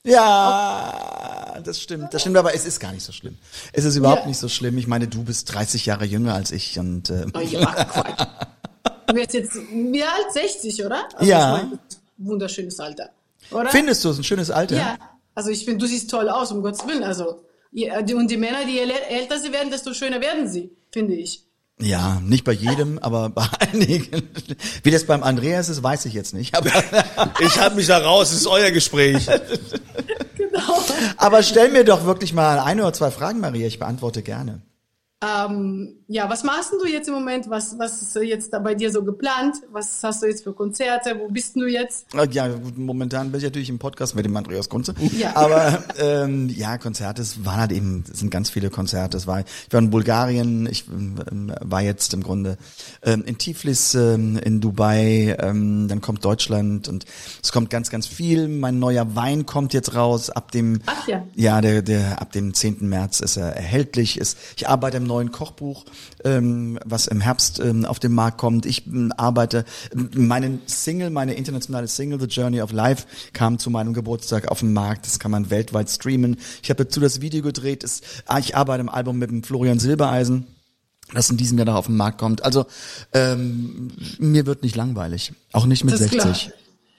Ja, 0.03 1.57
das 1.63 1.81
stimmt. 1.81 2.13
Das 2.13 2.21
stimmt, 2.21 2.37
aber 2.37 2.55
es 2.55 2.65
ist 2.65 2.79
gar 2.79 2.91
nicht 2.91 3.03
so 3.03 3.11
schlimm. 3.11 3.37
Es 3.73 3.83
ist 3.85 3.95
überhaupt 3.95 4.21
Ja. 4.21 4.27
nicht 4.27 4.39
so 4.39 4.47
schlimm. 4.49 4.77
Ich 4.77 4.87
meine, 4.87 5.07
du 5.07 5.23
bist 5.23 5.53
30 5.53 5.85
Jahre 5.85 6.05
jünger 6.05 6.33
als 6.33 6.51
ich 6.51 6.79
und 6.79 7.09
äh, 7.09 7.25
oh, 7.33 7.39
ja, 7.39 7.65
Quatsch. 7.85 8.27
Du 9.07 9.15
wirst 9.15 9.33
jetzt 9.33 9.55
mehr 9.71 10.07
als 10.13 10.33
60, 10.33 10.85
oder? 10.85 11.03
Also, 11.15 11.29
Ja. 11.29 11.57
ich 11.57 11.63
mein, 11.63 11.79
wunderschönes 12.19 12.79
Alter. 12.79 13.09
Oder? 13.51 13.69
findest 13.69 14.03
du 14.05 14.09
es 14.09 14.17
ein 14.17 14.23
schönes 14.23 14.51
Alter? 14.51 14.75
Ja. 14.77 14.97
Also, 15.33 15.49
ich 15.49 15.65
finde, 15.65 15.79
du 15.79 15.87
siehst 15.87 16.09
toll 16.11 16.29
aus, 16.29 16.51
um 16.51 16.61
Gottes 16.61 16.85
Willen. 16.87 17.03
Also, 17.03 17.41
die- 17.71 18.13
und 18.13 18.29
die 18.29 18.37
Männer, 18.37 18.65
die 18.65 18.79
älter 18.79 19.39
sie 19.39 19.51
werden, 19.51 19.71
desto 19.71 19.93
schöner 19.93 20.19
werden 20.21 20.47
sie, 20.47 20.69
finde 20.91 21.15
ich. 21.15 21.43
Ja, 21.81 22.19
nicht 22.19 22.43
bei 22.43 22.51
jedem, 22.51 22.99
aber 23.01 23.29
bei 23.29 23.47
einigen. 23.59 24.29
Wie 24.83 24.91
das 24.91 25.05
beim 25.05 25.23
Andreas 25.23 25.69
ist, 25.69 25.81
weiß 25.81 26.05
ich 26.05 26.13
jetzt 26.13 26.33
nicht. 26.33 26.55
Aber, 26.55 26.69
Ich 27.39 27.57
halte 27.59 27.75
mich 27.77 27.87
da 27.87 27.99
raus, 27.99 28.31
es 28.31 28.39
ist 28.41 28.47
euer 28.47 28.71
Gespräch. 28.71 29.27
Genau. 30.35 30.79
aber 31.17 31.43
stell 31.43 31.69
mir 31.69 31.83
doch 31.83 32.05
wirklich 32.05 32.33
mal 32.33 32.59
eine 32.59 32.81
oder 32.83 32.93
zwei 32.93 33.11
Fragen, 33.11 33.39
Maria. 33.39 33.67
Ich 33.67 33.77
beantworte 33.77 34.23
gerne. 34.23 34.61
Ähm, 35.21 35.97
ja, 36.07 36.29
was 36.29 36.45
machst 36.45 36.71
du 36.71 36.87
jetzt 36.87 37.09
im 37.09 37.13
Moment? 37.13 37.49
Was, 37.49 37.77
was 37.77 38.01
ist 38.01 38.15
jetzt 38.15 38.53
da 38.53 38.59
bei 38.59 38.73
dir 38.73 38.89
so 38.89 39.03
geplant? 39.03 39.57
Was 39.69 40.01
hast 40.01 40.23
du 40.23 40.27
jetzt 40.27 40.45
für 40.45 40.53
Konzerte? 40.53 41.19
Wo 41.19 41.27
bist 41.27 41.57
du 41.57 41.65
jetzt? 41.65 42.07
Ja, 42.31 42.47
gut, 42.47 42.77
momentan 42.77 43.29
bin 43.29 43.39
ich 43.39 43.43
natürlich 43.43 43.69
im 43.69 43.79
Podcast 43.79 44.15
mit 44.15 44.23
dem 44.23 44.37
Andreas 44.37 44.69
Kunze. 44.69 44.95
Ja. 45.17 45.31
Aber 45.35 45.83
ähm, 45.97 46.47
ja, 46.47 46.77
Konzerte, 46.77 47.21
es 47.21 47.43
waren 47.43 47.57
halt 47.57 47.73
eben, 47.73 48.05
es 48.09 48.19
sind 48.19 48.29
ganz 48.29 48.49
viele 48.49 48.69
Konzerte. 48.69 49.17
Es 49.17 49.27
war, 49.27 49.41
ich 49.41 49.73
war 49.73 49.81
in 49.81 49.89
Bulgarien, 49.89 50.67
ich 50.67 50.87
ähm, 50.87 51.53
war 51.59 51.81
jetzt 51.81 52.13
im 52.13 52.23
Grunde 52.23 52.57
ähm, 53.01 53.25
in 53.25 53.37
Tiflis, 53.37 53.95
ähm, 53.95 54.37
in 54.37 54.61
Dubai, 54.61 55.35
ähm, 55.37 55.89
dann 55.89 55.99
kommt 55.99 56.23
Deutschland 56.23 56.87
und 56.87 57.03
es 57.43 57.51
kommt 57.51 57.69
ganz, 57.69 57.89
ganz 57.89 58.07
viel. 58.07 58.47
Mein 58.47 58.79
neuer 58.79 59.17
Wein 59.17 59.45
kommt 59.45 59.73
jetzt 59.73 59.95
raus 59.95 60.29
ab 60.29 60.53
dem 60.53 60.79
Ach 60.85 61.07
ja. 61.09 61.25
ja, 61.35 61.59
der, 61.59 61.81
der 61.81 62.21
ab 62.21 62.31
dem 62.31 62.53
10. 62.53 62.87
März 62.87 63.19
ist 63.19 63.35
er 63.35 63.53
erhältlich. 63.53 64.17
Ist, 64.17 64.37
ich 64.55 64.69
arbeite 64.69 64.95
im 64.95 65.08
neuen 65.09 65.33
Kochbuch, 65.33 65.83
ähm, 66.23 66.79
was 66.85 67.07
im 67.07 67.19
Herbst 67.19 67.59
ähm, 67.59 67.83
auf 67.83 67.99
den 67.99 68.13
Markt 68.13 68.37
kommt. 68.37 68.65
Ich 68.65 68.87
ähm, 68.87 69.11
arbeite, 69.17 69.65
ähm, 69.93 70.09
meine 70.15 70.59
Single, 70.67 71.09
meine 71.09 71.33
internationale 71.33 71.87
Single, 71.89 72.19
The 72.21 72.27
Journey 72.27 72.61
of 72.61 72.71
Life, 72.71 73.05
kam 73.33 73.59
zu 73.59 73.69
meinem 73.69 73.93
Geburtstag 73.93 74.47
auf 74.49 74.59
den 74.61 74.71
Markt. 74.71 75.05
Das 75.05 75.19
kann 75.19 75.31
man 75.31 75.49
weltweit 75.49 75.89
streamen. 75.89 76.37
Ich 76.63 76.69
habe 76.69 76.85
dazu 76.85 77.01
das 77.01 77.19
Video 77.19 77.41
gedreht. 77.43 77.83
Das, 77.83 77.99
ah, 78.25 78.39
ich 78.39 78.55
arbeite 78.55 78.79
im 78.79 78.89
Album 78.89 79.17
mit 79.19 79.29
dem 79.29 79.43
Florian 79.43 79.79
Silbereisen 79.79 80.47
das 81.11 81.27
in 81.31 81.37
diesem 81.37 81.57
Jahr 81.57 81.65
noch 81.65 81.73
auf 81.75 81.87
den 81.87 81.97
Markt 81.97 82.19
kommt. 82.19 82.43
Also 82.45 82.67
ähm, 83.13 83.89
mir 84.19 84.45
wird 84.45 84.61
nicht 84.61 84.75
langweilig, 84.75 85.33
auch 85.53 85.65
nicht 85.65 85.83
mit 85.83 85.93
Das 85.95 86.01
60. 86.01 86.19
glaub- 86.21 86.53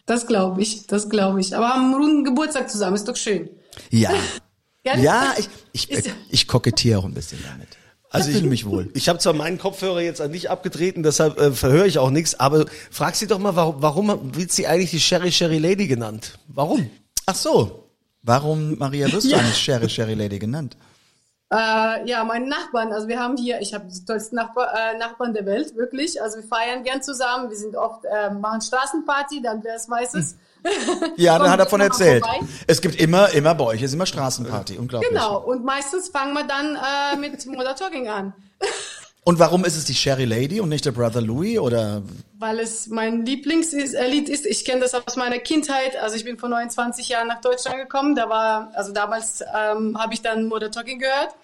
Das 0.06 0.26
glaube 0.26 0.60
ich, 0.62 0.88
das 0.88 1.08
glaube 1.08 1.40
ich. 1.40 1.56
Aber 1.56 1.68
haben 1.68 1.84
einen 1.84 1.94
runden 1.94 2.24
Geburtstag 2.24 2.68
zusammen, 2.68 2.96
ist 2.96 3.06
doch 3.06 3.14
schön. 3.14 3.48
Ja, 3.90 4.10
Gell? 4.82 4.98
ja, 5.00 5.34
ich 5.38 5.48
ich, 5.72 5.90
Ist- 5.92 6.10
ich 6.28 6.48
kokettiere 6.48 6.98
auch 6.98 7.04
ein 7.04 7.14
bisschen 7.14 7.38
damit. 7.48 7.68
Also 8.12 8.28
ich 8.30 8.36
fühle 8.36 8.48
mich 8.48 8.66
wohl. 8.66 8.90
Ich 8.94 9.08
habe 9.08 9.18
zwar 9.20 9.32
meinen 9.34 9.56
Kopfhörer 9.58 10.00
jetzt 10.00 10.20
an 10.20 10.32
dich 10.32 10.50
abgetreten, 10.50 11.02
deshalb 11.04 11.38
äh, 11.38 11.52
verhöre 11.52 11.86
ich 11.86 11.98
auch 11.98 12.10
nichts, 12.10 12.38
aber 12.38 12.66
frag 12.90 13.14
sie 13.14 13.26
doch 13.28 13.38
mal, 13.38 13.54
warum, 13.54 13.76
warum 13.80 14.34
wird 14.36 14.50
sie 14.50 14.66
eigentlich 14.66 14.90
die 14.90 15.00
Sherry 15.00 15.30
Sherry 15.30 15.58
Lady 15.58 15.86
genannt? 15.86 16.38
Warum? 16.48 16.90
Ach 17.26 17.34
so. 17.36 17.88
Warum, 18.22 18.76
Maria, 18.78 19.10
wirst 19.12 19.26
du 19.26 19.30
Ja. 19.30 19.38
eigentlich 19.38 19.56
Sherry 19.58 19.88
Sherry 19.88 20.14
Lady 20.14 20.38
genannt? 20.38 20.76
Äh, 21.52 22.08
ja, 22.08 22.22
meine 22.24 22.48
Nachbarn, 22.48 22.92
also 22.92 23.08
wir 23.08 23.18
haben 23.18 23.36
hier, 23.36 23.60
ich 23.60 23.74
habe 23.74 23.86
die 23.92 24.04
tollsten 24.04 24.36
Nachbar, 24.36 24.68
äh, 24.72 24.98
Nachbarn 24.98 25.32
der 25.32 25.46
Welt, 25.46 25.74
wirklich. 25.76 26.20
Also 26.22 26.36
wir 26.38 26.44
feiern 26.44 26.84
gern 26.84 27.02
zusammen, 27.02 27.48
wir 27.48 27.56
sind 27.56 27.74
oft, 27.76 28.04
äh, 28.04 28.30
machen 28.30 28.60
Straßenparty, 28.60 29.44
Andreas 29.46 29.88
weiß 29.88 30.14
es. 30.14 30.36
Ja, 31.16 31.38
da 31.38 31.50
hat 31.50 31.60
er 31.60 31.66
von 31.66 31.80
erzählt. 31.80 32.24
vorbei. 32.24 32.46
Es 32.66 32.80
gibt 32.80 33.00
immer, 33.00 33.30
immer 33.30 33.54
bei 33.54 33.64
euch 33.64 33.82
ist 33.82 33.92
immer 33.92 34.06
Straßenparty. 34.06 34.78
Unglaublich. 34.78 35.10
Genau, 35.10 35.38
und 35.38 35.64
meistens 35.64 36.08
fangen 36.08 36.32
wir 36.34 36.44
dann 36.44 36.76
äh, 36.76 37.16
mit 37.16 37.44
Modern 37.46 37.76
Talking 37.76 38.08
an. 38.08 38.32
Und 39.22 39.38
warum 39.38 39.66
ist 39.66 39.76
es 39.76 39.84
die 39.84 39.94
Sherry 39.94 40.24
Lady 40.24 40.62
und 40.62 40.70
nicht 40.70 40.86
der 40.86 40.92
Brother 40.92 41.20
Louis 41.20 41.58
oder? 41.58 42.02
weil 42.40 42.58
es 42.58 42.86
mein 42.86 43.26
Lieblingslied 43.26 44.28
ist. 44.28 44.46
Ich 44.46 44.64
kenne 44.64 44.80
das 44.80 44.94
aus 44.94 45.16
meiner 45.16 45.38
Kindheit. 45.38 45.94
Also 45.96 46.16
ich 46.16 46.24
bin 46.24 46.38
vor 46.38 46.48
29 46.48 47.06
Jahren 47.08 47.28
nach 47.28 47.42
Deutschland 47.42 47.76
gekommen. 47.76 48.14
Da 48.14 48.30
war, 48.30 48.72
also 48.74 48.92
damals 48.92 49.42
ähm, 49.54 49.96
habe 49.98 50.14
ich 50.14 50.22
dann 50.22 50.46
Modern 50.46 50.72
Talking 50.72 50.98
gehört. 50.98 51.34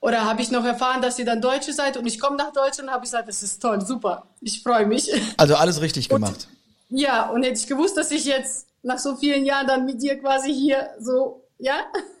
Oder 0.00 0.24
habe 0.24 0.40
ich 0.42 0.50
noch 0.50 0.64
erfahren, 0.64 1.02
dass 1.02 1.18
ihr 1.18 1.26
dann 1.26 1.40
Deutsche 1.42 1.72
seid 1.72 1.96
und 1.96 2.06
ich 2.06 2.18
komme 2.18 2.36
nach 2.36 2.52
Deutschland 2.52 2.88
und 2.88 2.94
habe 2.94 3.04
ich 3.04 3.10
gesagt, 3.10 3.28
das 3.28 3.42
ist 3.42 3.62
toll, 3.62 3.80
super, 3.86 4.24
ich 4.40 4.60
freue 4.60 4.84
mich. 4.84 5.08
Also 5.36 5.54
alles 5.54 5.80
richtig 5.80 6.08
gemacht. 6.08 6.48
Ja, 6.94 7.30
und 7.30 7.42
hätte 7.42 7.58
ich 7.58 7.66
gewusst, 7.66 7.96
dass 7.96 8.10
ich 8.10 8.24
jetzt 8.24 8.66
nach 8.82 8.98
so 8.98 9.16
vielen 9.16 9.44
Jahren 9.46 9.66
dann 9.66 9.84
mit 9.86 10.02
dir 10.02 10.18
quasi 10.20 10.52
hier 10.52 10.88
so, 11.00 11.44
ja, 11.58 11.74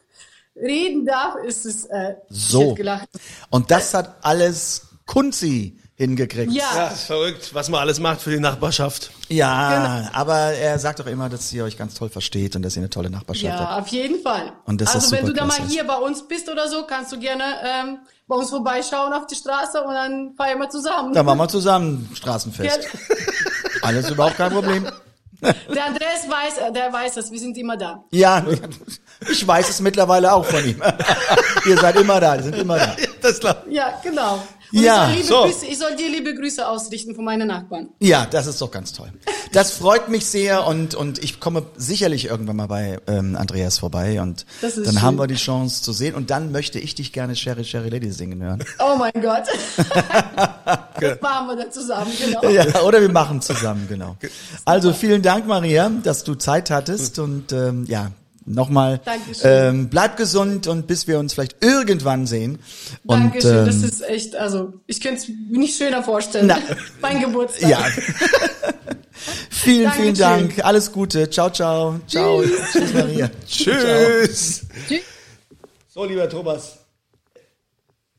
reden 0.56 1.04
darf, 1.06 1.36
ist 1.44 1.66
es, 1.66 1.84
äh, 1.86 2.14
ich 2.30 2.36
So. 2.50 2.62
hätte 2.62 2.74
gelacht. 2.74 3.08
Und 3.50 3.70
das 3.70 3.94
hat 3.94 4.16
alles 4.22 4.86
Kunzi 5.06 5.78
hingekriegt. 5.94 6.52
Ja. 6.52 6.64
Ja, 6.74 6.86
ist 6.88 7.04
verrückt, 7.04 7.50
was 7.54 7.68
man 7.68 7.80
alles 7.80 8.00
macht 8.00 8.20
für 8.22 8.30
die 8.30 8.40
Nachbarschaft. 8.40 9.10
Ja, 9.28 10.08
aber 10.14 10.36
er 10.36 10.78
sagt 10.78 11.00
doch 11.00 11.06
immer, 11.06 11.28
dass 11.28 11.52
ihr 11.52 11.64
euch 11.64 11.76
ganz 11.76 11.94
toll 11.94 12.08
versteht 12.08 12.56
und 12.56 12.62
dass 12.62 12.76
ihr 12.76 12.80
eine 12.80 12.90
tolle 12.90 13.10
Nachbarschaft 13.10 13.44
Ja, 13.44 13.58
habt. 13.70 13.82
auf 13.82 13.88
jeden 13.88 14.22
Fall. 14.22 14.52
Und 14.64 14.80
das 14.80 14.94
also 14.94 15.06
ist 15.06 15.12
wenn 15.12 15.26
du 15.26 15.32
da 15.34 15.44
mal 15.44 15.58
hier 15.68 15.84
bei 15.84 15.96
uns 15.96 16.26
bist 16.26 16.48
oder 16.48 16.68
so, 16.68 16.84
kannst 16.86 17.12
du 17.12 17.18
gerne 17.18 17.44
ähm, 17.64 17.98
bei 18.26 18.36
uns 18.36 18.50
vorbeischauen 18.50 19.12
auf 19.12 19.26
die 19.26 19.34
Straße 19.34 19.82
und 19.82 19.92
dann 19.94 20.34
feiern 20.36 20.58
wir 20.58 20.70
zusammen. 20.70 21.12
Dann 21.12 21.26
machen 21.26 21.38
wir 21.38 21.48
zusammen 21.48 22.10
Straßenfest. 22.14 22.84
Ja, 22.84 23.16
Alles 23.82 24.10
überhaupt 24.10 24.36
kein 24.36 24.52
Problem. 24.52 24.86
der 25.42 25.84
Andreas 25.86 26.28
weiß, 26.28 26.58
äh, 26.58 26.72
der 26.72 26.92
weiß 26.92 27.14
das, 27.14 27.30
wir 27.30 27.38
sind 27.38 27.58
immer 27.58 27.76
da. 27.76 28.04
Ja, 28.10 28.44
ich 29.30 29.46
weiß 29.46 29.68
es 29.68 29.80
mittlerweile 29.80 30.32
auch 30.32 30.44
von 30.44 30.64
ihm. 30.64 30.80
ihr 31.66 31.76
seid 31.76 31.96
immer 31.96 32.20
da, 32.20 32.36
ihr 32.36 32.42
sind 32.44 32.56
immer 32.56 32.78
da. 32.78 32.96
Das 33.20 33.40
klar. 33.40 33.62
Ja, 33.68 34.00
genau. 34.02 34.42
Ja, 34.72 35.10
ich, 35.10 35.10
soll 35.10 35.14
liebe 35.14 35.26
so. 35.26 35.42
Grüße, 35.42 35.66
ich 35.66 35.78
soll 35.78 35.96
dir 35.96 36.08
liebe 36.08 36.34
Grüße 36.34 36.66
ausrichten 36.66 37.14
von 37.14 37.24
meinen 37.24 37.48
Nachbarn. 37.48 37.90
Ja, 38.00 38.26
das 38.26 38.46
ist 38.46 38.60
doch 38.60 38.70
ganz 38.70 38.92
toll. 38.92 39.12
Das 39.52 39.72
freut 39.72 40.08
mich 40.08 40.26
sehr 40.26 40.66
und, 40.66 40.94
und 40.94 41.22
ich 41.22 41.40
komme 41.40 41.66
sicherlich 41.76 42.26
irgendwann 42.26 42.56
mal 42.56 42.68
bei 42.68 42.98
ähm, 43.06 43.36
Andreas 43.36 43.78
vorbei 43.78 44.20
und 44.20 44.46
dann 44.62 44.70
schön. 44.70 45.02
haben 45.02 45.18
wir 45.18 45.26
die 45.26 45.34
Chance 45.34 45.82
zu 45.82 45.92
sehen 45.92 46.14
und 46.14 46.30
dann 46.30 46.52
möchte 46.52 46.78
ich 46.78 46.94
dich 46.94 47.12
gerne 47.12 47.36
Sherry 47.36 47.64
Sherry 47.64 47.90
Lady 47.90 48.10
singen 48.10 48.42
hören. 48.42 48.64
Oh 48.78 48.96
mein 48.96 49.12
Gott. 49.12 49.44
das 49.76 51.20
machen 51.20 51.48
wir 51.48 51.56
dann 51.56 51.72
zusammen, 51.72 52.12
genau. 52.18 52.48
Ja, 52.48 52.82
oder 52.82 53.00
wir 53.00 53.12
machen 53.12 53.42
zusammen, 53.42 53.86
genau. 53.88 54.16
Also 54.64 54.92
vielen 54.92 55.22
Dank, 55.22 55.46
Maria, 55.46 55.90
dass 56.02 56.24
du 56.24 56.34
Zeit 56.34 56.70
hattest 56.70 57.18
und 57.18 57.52
ähm, 57.52 57.84
ja, 57.86 58.10
nochmal 58.46 59.00
ähm, 59.42 59.88
bleib 59.88 60.16
gesund 60.16 60.66
und 60.66 60.86
bis 60.86 61.06
wir 61.06 61.18
uns 61.18 61.34
vielleicht 61.34 61.62
irgendwann 61.62 62.26
sehen. 62.26 62.58
Und, 63.04 63.20
Dankeschön, 63.20 63.66
das 63.66 63.76
ähm, 63.76 63.84
ist 63.84 64.00
echt, 64.02 64.36
also 64.36 64.74
ich 64.86 65.00
könnte 65.00 65.22
es 65.22 65.28
mir 65.28 65.58
nicht 65.58 65.76
schöner 65.76 66.02
vorstellen. 66.02 66.46
Na. 66.46 66.58
mein 67.00 67.20
Geburtstag. 67.20 67.68
Ja. 67.68 67.78
vielen, 69.50 69.90
vielen 69.92 70.14
Dankeschön. 70.14 70.16
Dank. 70.16 70.64
Alles 70.64 70.92
Gute. 70.92 71.30
Ciao, 71.30 71.50
ciao. 71.50 72.00
Ciao. 72.06 72.42
Tschüss, 72.42 72.94
Maria. 72.94 73.30
Tschüss. 73.46 74.66
Tschüss. 74.88 75.02
So, 75.88 76.04
lieber 76.04 76.28
Thomas. 76.28 76.78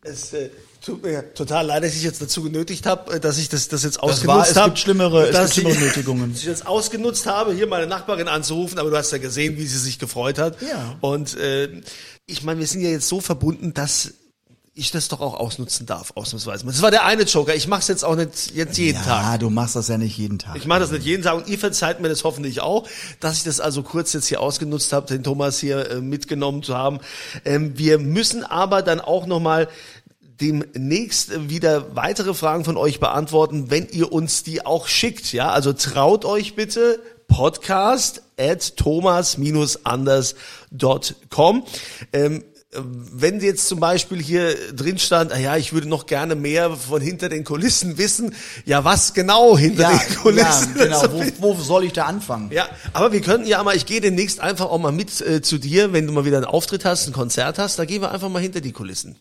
Es 0.03 0.33
äh, 0.33 0.49
tut 0.85 1.03
mir 1.03 1.33
total 1.33 1.65
leid, 1.65 1.83
dass 1.83 1.95
ich 1.95 2.03
jetzt 2.03 2.21
dazu 2.21 2.43
genötigt 2.43 2.85
habe, 2.85 3.13
äh, 3.15 3.19
dass 3.19 3.37
ich 3.37 3.49
das, 3.49 3.67
das 3.67 3.83
jetzt 3.83 4.01
ausgenutzt 4.01 4.27
war, 4.27 4.47
es 4.49 4.55
habe. 4.55 4.69
gibt 4.69 4.79
schlimmere, 4.79 5.27
es 5.29 5.37
gibt 5.39 5.53
schlimmere 5.53 5.73
ich- 5.73 5.79
Nötigungen. 5.79 6.31
dass 6.33 6.41
ich 6.41 6.47
jetzt 6.47 6.67
ausgenutzt 6.67 7.25
habe, 7.25 7.53
hier 7.53 7.67
meine 7.67 7.87
Nachbarin 7.87 8.27
anzurufen, 8.27 8.79
aber 8.79 8.89
du 8.89 8.97
hast 8.97 9.11
ja 9.11 9.17
gesehen, 9.17 9.57
wie 9.57 9.65
sie 9.65 9.79
sich 9.79 9.99
gefreut 9.99 10.37
hat. 10.37 10.61
Ja. 10.61 10.97
Und 11.01 11.35
äh, 11.37 11.81
ich 12.25 12.43
meine, 12.43 12.59
wir 12.59 12.67
sind 12.67 12.81
ja 12.81 12.89
jetzt 12.89 13.07
so 13.07 13.21
verbunden, 13.21 13.73
dass 13.73 14.13
ich 14.75 14.89
das 14.89 15.07
doch 15.07 15.21
auch 15.21 15.35
ausnutzen 15.35 15.85
darf, 15.85 16.13
ausnahmsweise. 16.15 16.65
Das 16.65 16.81
war 16.81 16.89
der 16.89 17.05
eine 17.05 17.23
Joker. 17.23 17.53
Ich 17.53 17.67
mache 17.67 17.81
es 17.81 17.87
jetzt 17.89 18.03
auch 18.03 18.15
nicht 18.15 18.55
jetzt 18.55 18.75
jeden 18.79 18.97
Ja, 18.97 19.03
Tag. 19.21 19.39
du 19.39 19.51
machst 19.51 19.75
das 19.75 19.87
ja 19.87 19.99
nicht 19.99 20.17
jeden 20.17 20.39
Tag. 20.39 20.55
Ich 20.55 20.65
mache 20.65 20.79
das 20.79 20.89
nicht 20.89 21.05
jeden 21.05 21.21
Tag 21.21 21.35
und 21.35 21.47
ihr 21.47 21.59
verzeiht 21.59 21.99
mir 21.99 22.09
das 22.09 22.23
hoffentlich 22.23 22.59
auch, 22.61 22.87
dass 23.19 23.37
ich 23.37 23.43
das 23.43 23.59
also 23.59 23.83
kurz 23.83 24.13
jetzt 24.13 24.25
hier 24.25 24.41
ausgenutzt 24.41 24.91
habe, 24.91 25.05
den 25.05 25.21
Thomas 25.23 25.59
hier 25.59 25.91
äh, 25.91 26.01
mitgenommen 26.01 26.63
zu 26.63 26.75
haben. 26.75 27.01
Ähm, 27.45 27.77
wir 27.77 27.99
müssen 27.99 28.43
aber 28.43 28.81
dann 28.81 28.99
auch 28.99 29.27
nochmal 29.27 29.67
demnächst 30.41 31.49
wieder 31.49 31.95
weitere 31.95 32.33
Fragen 32.33 32.65
von 32.65 32.77
euch 32.77 32.99
beantworten, 32.99 33.69
wenn 33.69 33.87
ihr 33.89 34.11
uns 34.11 34.41
die 34.43 34.65
auch 34.65 34.87
schickt. 34.87 35.31
Ja, 35.33 35.51
also 35.51 35.73
traut 35.73 36.25
euch 36.25 36.55
bitte 36.55 36.99
podcast 37.27 38.23
at 38.37 38.75
thomas-anders.com. 38.77 41.63
Ähm, 42.11 42.43
wenn 42.75 43.39
jetzt 43.39 43.67
zum 43.67 43.79
Beispiel 43.79 44.21
hier 44.21 44.55
drin 44.73 44.97
stand, 44.97 45.31
ah 45.31 45.37
ja, 45.37 45.57
ich 45.57 45.73
würde 45.73 45.87
noch 45.87 46.05
gerne 46.05 46.35
mehr 46.35 46.71
von 46.71 47.01
hinter 47.01 47.29
den 47.29 47.43
Kulissen 47.43 47.97
wissen, 47.97 48.35
ja, 48.65 48.83
was 48.83 49.13
genau 49.13 49.57
hinter 49.57 49.83
ja, 49.83 49.89
den 49.91 49.99
ja, 49.99 50.15
Kulissen? 50.21 50.73
genau. 50.73 50.99
Also, 50.99 51.21
Wo, 51.39 51.57
wo 51.57 51.61
soll 51.61 51.83
ich 51.83 51.93
da 51.93 52.05
anfangen? 52.05 52.51
ja, 52.51 52.67
aber 52.93 53.11
wir 53.11 53.21
könnten 53.21 53.47
ja 53.47 53.61
mal, 53.63 53.75
ich 53.75 53.85
gehe 53.85 54.01
demnächst 54.01 54.39
einfach 54.39 54.65
auch 54.65 54.79
mal 54.79 54.91
mit 54.91 55.21
äh, 55.21 55.41
zu 55.41 55.57
dir, 55.57 55.93
wenn 55.93 56.07
du 56.07 56.13
mal 56.13 56.25
wieder 56.25 56.37
einen 56.37 56.45
Auftritt 56.45 56.85
hast, 56.85 57.07
ein 57.07 57.13
Konzert 57.13 57.59
hast, 57.59 57.77
da 57.77 57.85
gehen 57.85 58.01
wir 58.01 58.11
einfach 58.11 58.29
mal 58.29 58.41
hinter 58.41 58.61
die 58.61 58.71
Kulissen. 58.71 59.15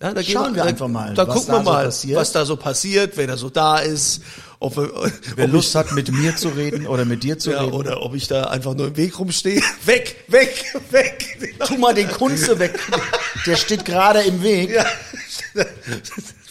Ja, 0.00 0.12
da 0.12 0.22
Schauen 0.22 0.54
wir 0.54 0.62
da, 0.62 0.68
einfach 0.68 0.88
mal, 0.88 1.14
Da 1.14 1.26
was 1.26 1.34
gucken 1.34 1.48
da 1.48 1.52
wir 1.54 1.64
so 1.64 1.70
mal, 1.70 1.84
passiert. 1.86 2.18
was 2.20 2.32
da 2.32 2.44
so 2.44 2.56
passiert, 2.56 3.16
wer 3.16 3.26
da 3.28 3.36
so 3.38 3.48
da 3.48 3.78
ist, 3.78 4.20
ob, 4.58 4.76
wir, 4.76 4.90
Wer 5.36 5.46
ob 5.46 5.52
Lust 5.52 5.70
ich, 5.70 5.74
hat, 5.76 5.92
mit 5.92 6.12
mir 6.12 6.36
zu 6.36 6.48
reden 6.50 6.86
oder 6.86 7.06
mit 7.06 7.22
dir 7.22 7.38
zu 7.38 7.50
ja, 7.52 7.60
reden. 7.62 7.72
oder 7.72 8.02
ob 8.02 8.14
ich 8.14 8.28
da 8.28 8.44
einfach 8.44 8.74
nur 8.74 8.88
im 8.88 8.96
Weg 8.98 9.18
rumstehe. 9.18 9.62
Weg, 9.86 10.16
weg, 10.28 10.64
weg. 10.90 11.54
Tu 11.66 11.78
mal 11.78 11.94
den 11.94 12.08
Kunze 12.10 12.58
weg. 12.58 12.78
Der 13.46 13.56
steht 13.56 13.86
gerade 13.86 14.20
im 14.20 14.42
Weg. 14.42 14.70
Ja, 14.70 14.84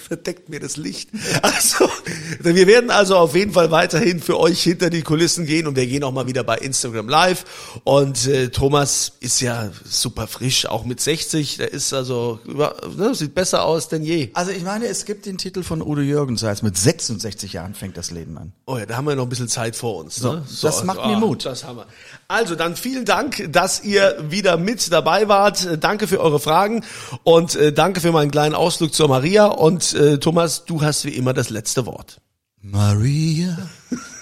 verdeckt 0.05 0.49
mir 0.49 0.59
das 0.59 0.77
Licht. 0.77 1.09
Also, 1.41 1.89
wir 2.39 2.67
werden 2.67 2.89
also 2.89 3.17
auf 3.17 3.35
jeden 3.35 3.51
Fall 3.51 3.69
weiterhin 3.69 4.19
für 4.19 4.39
euch 4.39 4.61
hinter 4.63 4.89
die 4.89 5.01
Kulissen 5.01 5.45
gehen 5.45 5.67
und 5.67 5.75
wir 5.75 5.85
gehen 5.85 6.03
auch 6.03 6.11
mal 6.11 6.27
wieder 6.27 6.43
bei 6.43 6.57
Instagram 6.57 7.07
Live. 7.07 7.45
Und 7.83 8.27
äh, 8.27 8.49
Thomas 8.49 9.13
ist 9.19 9.41
ja 9.41 9.69
super 9.83 10.27
frisch, 10.27 10.65
auch 10.65 10.85
mit 10.85 10.99
60. 10.99 11.57
Der 11.57 11.71
ist 11.71 11.93
also, 11.93 12.39
ne, 12.45 13.13
sieht 13.13 13.35
besser 13.35 13.63
aus 13.63 13.89
denn 13.89 14.03
je. 14.03 14.29
Also 14.33 14.51
ich 14.51 14.63
meine, 14.63 14.87
es 14.87 15.05
gibt 15.05 15.25
den 15.25 15.37
Titel 15.37 15.63
von 15.63 15.81
Udo 15.81 16.01
Jürgens, 16.01 16.43
als 16.43 16.61
mit 16.61 16.77
66 16.77 17.53
Jahren 17.53 17.73
fängt 17.73 17.97
das 17.97 18.11
Leben 18.11 18.37
an. 18.37 18.53
Oh 18.65 18.77
ja, 18.77 18.85
da 18.85 18.97
haben 18.97 19.05
wir 19.05 19.15
noch 19.15 19.23
ein 19.23 19.29
bisschen 19.29 19.49
Zeit 19.49 19.75
vor 19.75 19.97
uns. 19.97 20.21
Ne? 20.21 20.43
das 20.61 20.83
macht 20.83 21.05
mir 21.05 21.17
Mut. 21.17 21.45
Das 21.45 21.63
haben 21.63 21.77
wir. 21.77 21.87
Also 22.27 22.55
dann 22.55 22.75
vielen 22.75 23.05
Dank, 23.05 23.47
dass 23.51 23.83
ihr 23.83 24.17
wieder 24.29 24.57
mit 24.57 24.91
dabei 24.91 25.27
wart. 25.27 25.65
Äh, 25.65 25.77
Danke 25.77 26.07
für 26.07 26.19
eure 26.19 26.39
Fragen 26.39 26.83
und 27.23 27.55
äh, 27.55 27.71
danke 27.71 28.01
für 28.01 28.11
meinen 28.11 28.31
kleinen 28.31 28.55
Ausflug 28.55 28.93
zur 28.93 29.07
Maria. 29.07 29.45
Und 29.45 29.93
äh, 29.95 30.17
Thomas, 30.17 30.65
du 30.65 30.81
hast 30.81 31.05
wie 31.05 31.09
immer 31.09 31.33
das 31.33 31.49
letzte 31.49 31.85
Wort. 31.85 32.21
Maria, 32.61 33.57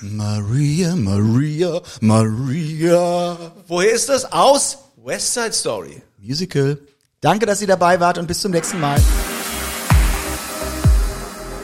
Maria, 0.02 0.96
Maria, 0.96 1.82
Maria. 2.02 3.38
Woher 3.68 3.92
ist 3.92 4.10
das? 4.10 4.32
Aus 4.32 4.78
West 5.04 5.34
Side 5.34 5.54
Story. 5.54 6.02
Musical. 6.20 6.78
Danke, 7.22 7.46
dass 7.46 7.62
ihr 7.62 7.68
dabei 7.68 8.00
wart 8.00 8.18
und 8.18 8.28
bis 8.28 8.42
zum 8.42 8.52
nächsten 8.52 8.80
Mal. 8.80 9.00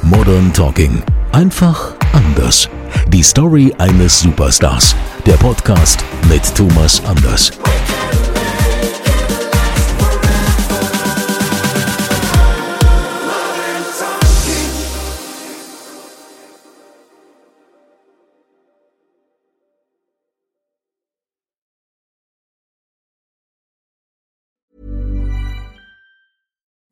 Modern 0.02 0.54
Talking. 0.54 1.04
Einfach 1.34 1.94
anders. 2.14 2.70
Die 3.10 3.24
Story 3.24 3.74
eines 3.78 4.22
Superstars. 4.22 4.96
Der 5.26 5.34
Podcast 5.34 6.04
mit 6.30 6.44
Thomas 6.56 7.04
Anders. 7.06 7.52